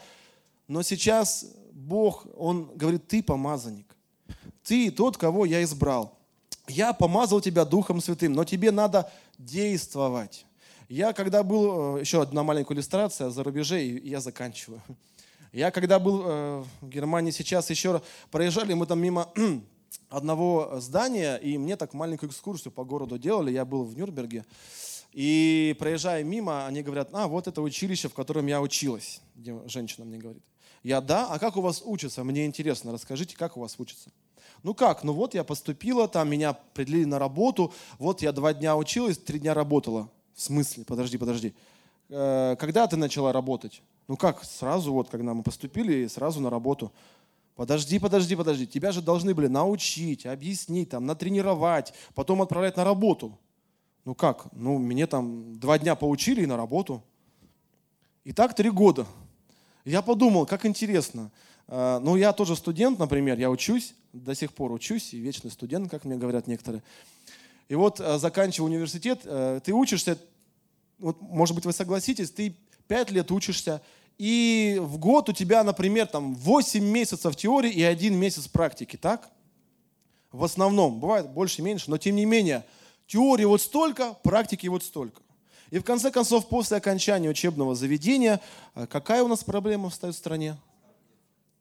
Но 0.67 0.82
сейчас 0.82 1.45
Бог, 1.74 2.26
Он 2.38 2.72
говорит, 2.76 3.07
ты 3.07 3.22
помазанник. 3.22 3.95
Ты 4.63 4.89
тот, 4.89 5.17
кого 5.17 5.45
я 5.45 5.61
избрал. 5.63 6.17
Я 6.67 6.93
помазал 6.93 7.41
тебя 7.41 7.65
Духом 7.65 8.01
Святым, 8.01 8.34
но 8.34 8.45
тебе 8.45 8.72
надо 8.72 9.11
действовать. 9.38 10.45
Я 10.91 11.13
когда 11.13 11.41
был, 11.41 11.95
э, 11.95 12.01
еще 12.01 12.21
одна 12.21 12.43
маленькая 12.43 12.73
иллюстрация 12.73 13.29
за 13.29 13.43
рубеже, 13.45 13.81
и 13.81 14.09
я 14.09 14.19
заканчиваю. 14.19 14.81
Я 15.53 15.71
когда 15.71 15.99
был 15.99 16.21
э, 16.25 16.63
в 16.81 16.89
Германии 16.89 17.31
сейчас 17.31 17.69
еще 17.69 18.01
проезжали, 18.29 18.73
мы 18.73 18.85
там 18.85 18.99
мимо 18.99 19.31
одного 20.09 20.81
здания, 20.81 21.37
и 21.37 21.57
мне 21.57 21.77
так 21.77 21.93
маленькую 21.93 22.29
экскурсию 22.29 22.73
по 22.73 22.83
городу 22.83 23.17
делали. 23.17 23.51
Я 23.51 23.63
был 23.63 23.85
в 23.85 23.95
Нюрнберге. 23.95 24.43
И 25.13 25.77
проезжая 25.79 26.25
мимо, 26.25 26.65
они 26.67 26.83
говорят, 26.83 27.07
а, 27.13 27.29
вот 27.29 27.47
это 27.47 27.61
училище, 27.61 28.09
в 28.09 28.13
котором 28.13 28.47
я 28.47 28.59
училась. 28.61 29.21
Женщина 29.67 30.05
мне 30.05 30.17
говорит. 30.17 30.43
Я, 30.83 30.99
да, 30.99 31.25
а 31.27 31.39
как 31.39 31.55
у 31.55 31.61
вас 31.61 31.81
учатся? 31.85 32.25
Мне 32.25 32.45
интересно, 32.45 32.91
расскажите, 32.91 33.37
как 33.37 33.55
у 33.55 33.61
вас 33.61 33.75
учатся? 33.77 34.09
Ну 34.61 34.73
как, 34.73 35.05
ну 35.05 35.13
вот 35.13 35.35
я 35.35 35.45
поступила, 35.45 36.09
там 36.09 36.29
меня 36.29 36.49
определили 36.49 37.05
на 37.05 37.17
работу, 37.17 37.73
вот 37.97 38.21
я 38.21 38.33
два 38.33 38.53
дня 38.53 38.75
училась, 38.75 39.17
три 39.17 39.39
дня 39.39 39.53
работала. 39.53 40.09
В 40.41 40.43
смысле? 40.43 40.85
Подожди, 40.85 41.19
подожди. 41.19 41.53
Э, 42.09 42.55
когда 42.59 42.87
ты 42.87 42.97
начала 42.97 43.31
работать? 43.31 43.83
Ну 44.07 44.17
как, 44.17 44.43
сразу 44.43 44.91
вот, 44.91 45.07
когда 45.07 45.35
мы 45.35 45.43
поступили, 45.43 46.07
сразу 46.07 46.41
на 46.41 46.49
работу. 46.49 46.91
Подожди, 47.55 47.99
подожди, 47.99 48.35
подожди. 48.35 48.65
Тебя 48.65 48.91
же 48.91 49.03
должны 49.03 49.35
были 49.35 49.45
научить, 49.45 50.25
объяснить, 50.25 50.89
там, 50.89 51.05
натренировать, 51.05 51.93
потом 52.15 52.41
отправлять 52.41 52.75
на 52.75 52.83
работу. 52.83 53.37
Ну 54.03 54.15
как? 54.15 54.51
Ну, 54.53 54.79
мне 54.79 55.05
там 55.05 55.59
два 55.59 55.77
дня 55.77 55.93
поучили 55.93 56.41
и 56.41 56.47
на 56.47 56.57
работу. 56.57 57.03
И 58.23 58.33
так 58.33 58.55
три 58.55 58.71
года. 58.71 59.05
Я 59.85 60.01
подумал, 60.01 60.47
как 60.47 60.65
интересно. 60.65 61.29
А, 61.67 61.99
ну, 61.99 62.15
я 62.15 62.33
тоже 62.33 62.55
студент, 62.55 62.97
например, 62.97 63.37
я 63.37 63.51
учусь, 63.51 63.93
до 64.11 64.33
сих 64.33 64.53
пор 64.53 64.71
учусь, 64.71 65.13
и 65.13 65.19
вечный 65.19 65.51
студент, 65.51 65.91
как 65.91 66.03
мне 66.03 66.15
говорят 66.15 66.47
некоторые. 66.47 66.81
И 67.69 67.75
вот, 67.75 68.01
а, 68.01 68.17
заканчивая 68.17 68.71
университет, 68.71 69.21
ты 69.21 69.71
учишься, 69.71 70.17
вот, 71.02 71.22
может 71.22 71.56
быть, 71.56 71.66
вы 71.66 71.74
согласитесь, 71.74 72.32
ты 72.32 72.56
пять 72.88 73.12
лет 73.12 73.32
учишься, 73.32 73.82
и 74.18 74.78
в 74.80 74.97
год 74.97 75.30
у 75.30 75.34
тебя, 75.34 75.64
например, 75.64 76.08
там 76.08 76.36
8 76.36 76.84
месяцев 76.84 77.36
теории 77.36 77.72
и 77.72 77.84
один 77.84 78.16
месяц 78.16 78.47
практики, 78.47 78.95
так? 78.95 79.30
В 80.32 80.43
основном, 80.43 80.99
бывает 80.99 81.30
больше-меньше, 81.30 81.89
но 81.89 81.97
тем 81.97 82.16
не 82.16 82.26
менее, 82.26 82.66
теории 83.08 83.45
вот 83.45 83.62
столько, 83.62 84.14
практики 84.24 84.68
вот 84.68 84.84
столько. 84.84 85.22
И 85.72 85.80
в 85.80 85.84
конце 85.84 86.12
концов, 86.12 86.47
после 86.47 86.78
окончания 86.78 87.30
учебного 87.30 87.76
заведения, 87.76 88.39
э, 88.76 88.88
какая 88.88 89.24
у 89.24 89.28
нас 89.28 89.43
проблема 89.43 89.89
встает 89.89 90.16
в 90.16 90.18
стране? 90.18 90.58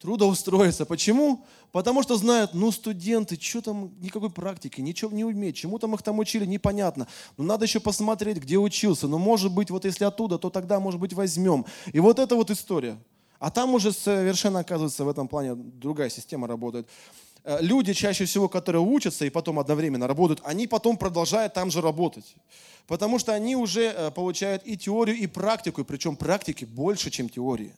Трудоустроиться. 0.01 0.87
Почему? 0.87 1.45
Потому 1.73 2.03
что 2.03 2.17
знают, 2.17 2.55
ну, 2.55 2.73
студенты, 2.73 3.39
что 3.41 3.61
там, 3.61 3.93
никакой 4.01 4.31
практики, 4.31 4.81
ничего 4.81 5.13
не 5.13 5.25
умеют, 5.25 5.57
чему 5.57 5.79
там 5.79 5.95
их 5.95 6.03
там 6.03 6.19
учили, 6.19 6.47
непонятно. 6.47 7.07
Но 7.37 7.45
надо 7.45 7.67
еще 7.67 7.81
посмотреть, 7.81 8.39
где 8.39 8.57
учился. 8.57 9.07
Но 9.07 9.19
может 9.19 9.53
быть, 9.53 9.71
вот 9.71 9.85
если 9.85 10.05
оттуда, 10.05 10.39
то 10.39 10.51
тогда, 10.51 10.81
может 10.81 10.99
быть, 10.99 11.13
возьмем. 11.13 11.67
И 11.93 12.01
вот 12.01 12.19
это 12.19 12.35
вот 12.35 12.51
история. 12.51 12.97
А 13.39 13.51
там 13.51 13.75
уже 13.75 13.93
совершенно, 13.93 14.61
оказывается, 14.61 15.05
в 15.05 15.09
этом 15.09 15.29
плане 15.29 15.55
другая 15.55 16.11
система 16.11 16.47
работает. 16.47 16.89
Э, 17.45 17.59
люди, 17.61 17.93
чаще 17.93 18.25
всего, 18.25 18.49
которые 18.49 18.83
учатся 18.83 19.25
и 19.25 19.31
потом 19.31 19.59
одновременно 19.59 20.07
работают, 20.07 20.41
они 20.45 20.67
потом 20.67 20.97
продолжают 20.97 21.55
там 21.55 21.71
же 21.71 21.81
работать. 21.81 22.35
Потому 22.87 23.19
что 23.19 23.33
они 23.33 23.55
уже 23.55 23.85
э, 23.85 24.11
получают 24.11 24.63
и 24.67 24.77
теорию, 24.77 25.17
и 25.17 25.27
практику, 25.27 25.85
причем 25.85 26.17
практики 26.17 26.65
больше, 26.65 27.11
чем 27.11 27.29
теории. 27.29 27.75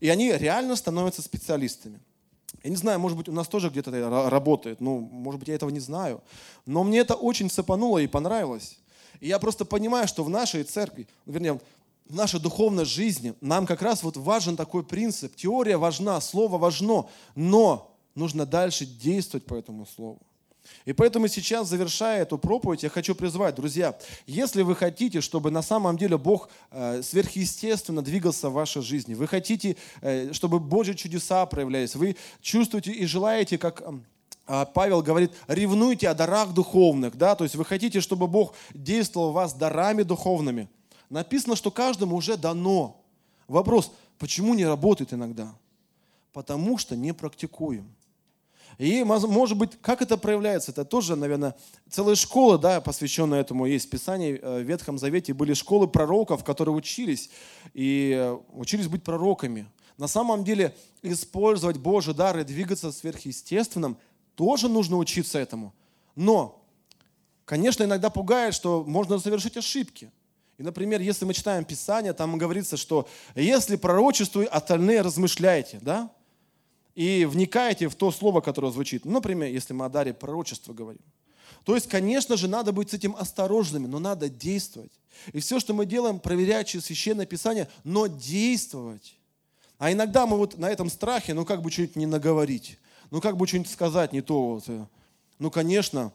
И 0.00 0.08
они 0.08 0.32
реально 0.32 0.76
становятся 0.76 1.22
специалистами. 1.22 2.00
Я 2.62 2.70
не 2.70 2.76
знаю, 2.76 3.00
может 3.00 3.18
быть, 3.18 3.28
у 3.28 3.32
нас 3.32 3.48
тоже 3.48 3.70
где-то 3.70 3.90
это 3.90 4.30
работает, 4.30 4.80
ну, 4.80 5.00
может 5.00 5.38
быть, 5.40 5.48
я 5.48 5.54
этого 5.54 5.70
не 5.70 5.80
знаю. 5.80 6.22
Но 6.64 6.84
мне 6.84 6.98
это 6.98 7.14
очень 7.14 7.50
цепануло 7.50 7.98
и 7.98 8.06
понравилось. 8.06 8.78
И 9.20 9.28
я 9.28 9.38
просто 9.38 9.64
понимаю, 9.64 10.06
что 10.06 10.22
в 10.22 10.30
нашей 10.30 10.62
церкви, 10.64 11.08
вернее, 11.26 11.60
в 12.08 12.14
нашей 12.14 12.40
духовной 12.40 12.84
жизни 12.84 13.34
нам 13.40 13.66
как 13.66 13.82
раз 13.82 14.02
вот 14.02 14.16
важен 14.16 14.56
такой 14.56 14.84
принцип. 14.84 15.34
Теория 15.34 15.76
важна, 15.76 16.20
слово 16.20 16.58
важно, 16.58 17.06
но 17.34 17.90
нужно 18.14 18.46
дальше 18.46 18.84
действовать 18.84 19.46
по 19.46 19.54
этому 19.54 19.86
слову. 19.86 20.20
И 20.84 20.92
поэтому 20.92 21.28
сейчас, 21.28 21.68
завершая 21.68 22.22
эту 22.22 22.38
проповедь, 22.38 22.82
я 22.82 22.88
хочу 22.88 23.14
призвать, 23.14 23.54
друзья, 23.54 23.96
если 24.26 24.62
вы 24.62 24.74
хотите, 24.74 25.20
чтобы 25.20 25.50
на 25.50 25.62
самом 25.62 25.96
деле 25.96 26.18
Бог 26.18 26.48
э, 26.70 27.02
сверхъестественно 27.02 28.02
двигался 28.02 28.48
в 28.48 28.54
вашей 28.54 28.82
жизни, 28.82 29.14
вы 29.14 29.26
хотите, 29.26 29.76
э, 30.00 30.32
чтобы 30.32 30.58
Божьи 30.60 30.94
чудеса 30.94 31.46
проявлялись, 31.46 31.94
вы 31.94 32.16
чувствуете 32.40 32.92
и 32.92 33.06
желаете, 33.06 33.58
как 33.58 33.82
э, 34.46 34.66
Павел 34.74 35.02
говорит, 35.02 35.32
ревнуйте 35.46 36.08
о 36.08 36.14
дарах 36.14 36.52
духовных, 36.52 37.16
да, 37.16 37.34
то 37.34 37.44
есть 37.44 37.54
вы 37.54 37.64
хотите, 37.64 38.00
чтобы 38.00 38.26
Бог 38.26 38.54
действовал 38.74 39.30
в 39.30 39.34
вас 39.34 39.54
дарами 39.54 40.02
духовными. 40.02 40.68
Написано, 41.10 41.56
что 41.56 41.70
каждому 41.70 42.16
уже 42.16 42.36
дано. 42.36 43.04
Вопрос, 43.46 43.92
почему 44.18 44.54
не 44.54 44.64
работает 44.64 45.12
иногда? 45.12 45.54
Потому 46.32 46.78
что 46.78 46.96
не 46.96 47.12
практикуем. 47.12 47.86
И, 48.78 49.04
может 49.04 49.58
быть, 49.58 49.72
как 49.80 50.02
это 50.02 50.16
проявляется? 50.16 50.72
Это 50.72 50.84
тоже, 50.84 51.16
наверное, 51.16 51.54
целая 51.90 52.14
школа, 52.14 52.58
да, 52.58 52.80
посвященная 52.80 53.40
этому. 53.40 53.66
Есть 53.66 53.90
в 53.90 54.08
э, 54.08 54.38
в 54.38 54.62
Ветхом 54.62 54.98
Завете 54.98 55.34
были 55.34 55.54
школы 55.54 55.86
пророков, 55.88 56.44
которые 56.44 56.74
учились, 56.74 57.30
и 57.74 58.14
э, 58.16 58.38
учились 58.52 58.88
быть 58.88 59.02
пророками. 59.02 59.66
На 59.98 60.08
самом 60.08 60.42
деле, 60.42 60.74
использовать 61.02 61.76
Божий 61.76 62.14
дар 62.14 62.38
и 62.38 62.44
двигаться 62.44 62.90
сверхъестественным, 62.92 63.96
тоже 64.34 64.68
нужно 64.68 64.96
учиться 64.96 65.38
этому. 65.38 65.74
Но, 66.16 66.64
конечно, 67.44 67.84
иногда 67.84 68.10
пугает, 68.10 68.54
что 68.54 68.84
можно 68.86 69.18
совершить 69.18 69.56
ошибки. 69.56 70.10
И, 70.58 70.62
например, 70.62 71.00
если 71.00 71.24
мы 71.24 71.34
читаем 71.34 71.64
Писание, 71.64 72.12
там 72.12 72.38
говорится, 72.38 72.76
что 72.76 73.08
если 73.34 73.76
пророчествуй, 73.76 74.46
остальные 74.46 75.02
размышляйте, 75.02 75.78
да? 75.82 76.10
И 76.94 77.24
вникаете 77.24 77.88
в 77.88 77.94
то 77.94 78.10
слово, 78.10 78.40
которое 78.40 78.72
звучит. 78.72 79.04
Ну, 79.04 79.12
например, 79.12 79.48
если 79.48 79.72
мы 79.72 79.86
о 79.86 79.88
даре 79.88 80.12
пророчества 80.12 80.72
говорим. 80.72 81.02
То 81.64 81.74
есть, 81.74 81.88
конечно 81.88 82.36
же, 82.36 82.48
надо 82.48 82.72
быть 82.72 82.90
с 82.90 82.94
этим 82.94 83.14
осторожными, 83.16 83.86
но 83.86 83.98
надо 83.98 84.28
действовать. 84.28 84.92
И 85.32 85.40
все, 85.40 85.60
что 85.60 85.74
мы 85.74 85.86
делаем, 85.86 86.18
проверять 86.18 86.68
через 86.68 86.86
Священное 86.86 87.26
Писание, 87.26 87.68
но 87.84 88.08
действовать. 88.08 89.16
А 89.78 89.92
иногда 89.92 90.26
мы 90.26 90.36
вот 90.36 90.58
на 90.58 90.70
этом 90.70 90.90
страхе, 90.90 91.34
ну 91.34 91.44
как 91.44 91.62
бы 91.62 91.70
что-нибудь 91.70 91.96
не 91.96 92.06
наговорить, 92.06 92.78
ну 93.10 93.20
как 93.20 93.36
бы 93.36 93.46
что-нибудь 93.46 93.70
сказать 93.70 94.12
не 94.12 94.22
то. 94.22 94.54
Вот. 94.54 94.64
Э. 94.68 94.86
Ну, 95.38 95.50
конечно. 95.50 96.12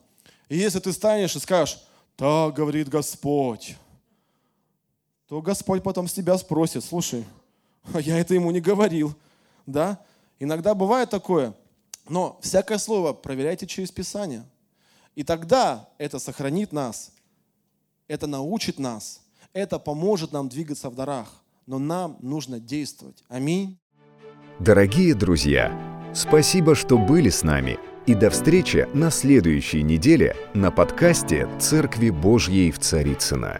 И 0.49 0.57
если 0.57 0.79
ты 0.79 0.93
станешь 0.93 1.35
и 1.35 1.39
скажешь, 1.39 1.81
так 2.15 2.53
говорит 2.53 2.89
Господь, 2.89 3.75
то 5.27 5.41
Господь 5.41 5.83
потом 5.83 6.07
с 6.07 6.13
тебя 6.13 6.37
спросит, 6.37 6.83
слушай, 6.83 7.25
я 7.93 8.17
это 8.19 8.33
ему 8.33 8.51
не 8.51 8.61
говорил, 8.61 9.15
да? 9.65 9.99
Иногда 10.39 10.75
бывает 10.75 11.09
такое, 11.09 11.53
но 12.07 12.39
всякое 12.41 12.77
слово 12.77 13.13
проверяйте 13.13 13.65
через 13.65 13.91
Писание. 13.91 14.45
И 15.15 15.23
тогда 15.23 15.89
это 15.97 16.19
сохранит 16.19 16.71
нас, 16.71 17.11
это 18.07 18.27
научит 18.27 18.79
нас, 18.79 19.21
это 19.53 19.79
поможет 19.79 20.31
нам 20.31 20.47
двигаться 20.49 20.89
в 20.89 20.95
дарах. 20.95 21.43
Но 21.65 21.79
нам 21.79 22.17
нужно 22.21 22.59
действовать. 22.59 23.23
Аминь. 23.27 23.77
Дорогие 24.59 25.13
друзья, 25.13 25.71
спасибо, 26.13 26.75
что 26.75 26.97
были 26.97 27.29
с 27.29 27.43
нами. 27.43 27.77
И 28.05 28.15
до 28.15 28.29
встречи 28.29 28.87
на 28.93 29.11
следующей 29.11 29.83
неделе 29.83 30.33
на 30.53 30.71
подкасте 30.71 31.49
«Церкви 31.59 32.09
Божьей 32.09 32.71
в 32.71 32.79
Царицына. 32.79 33.59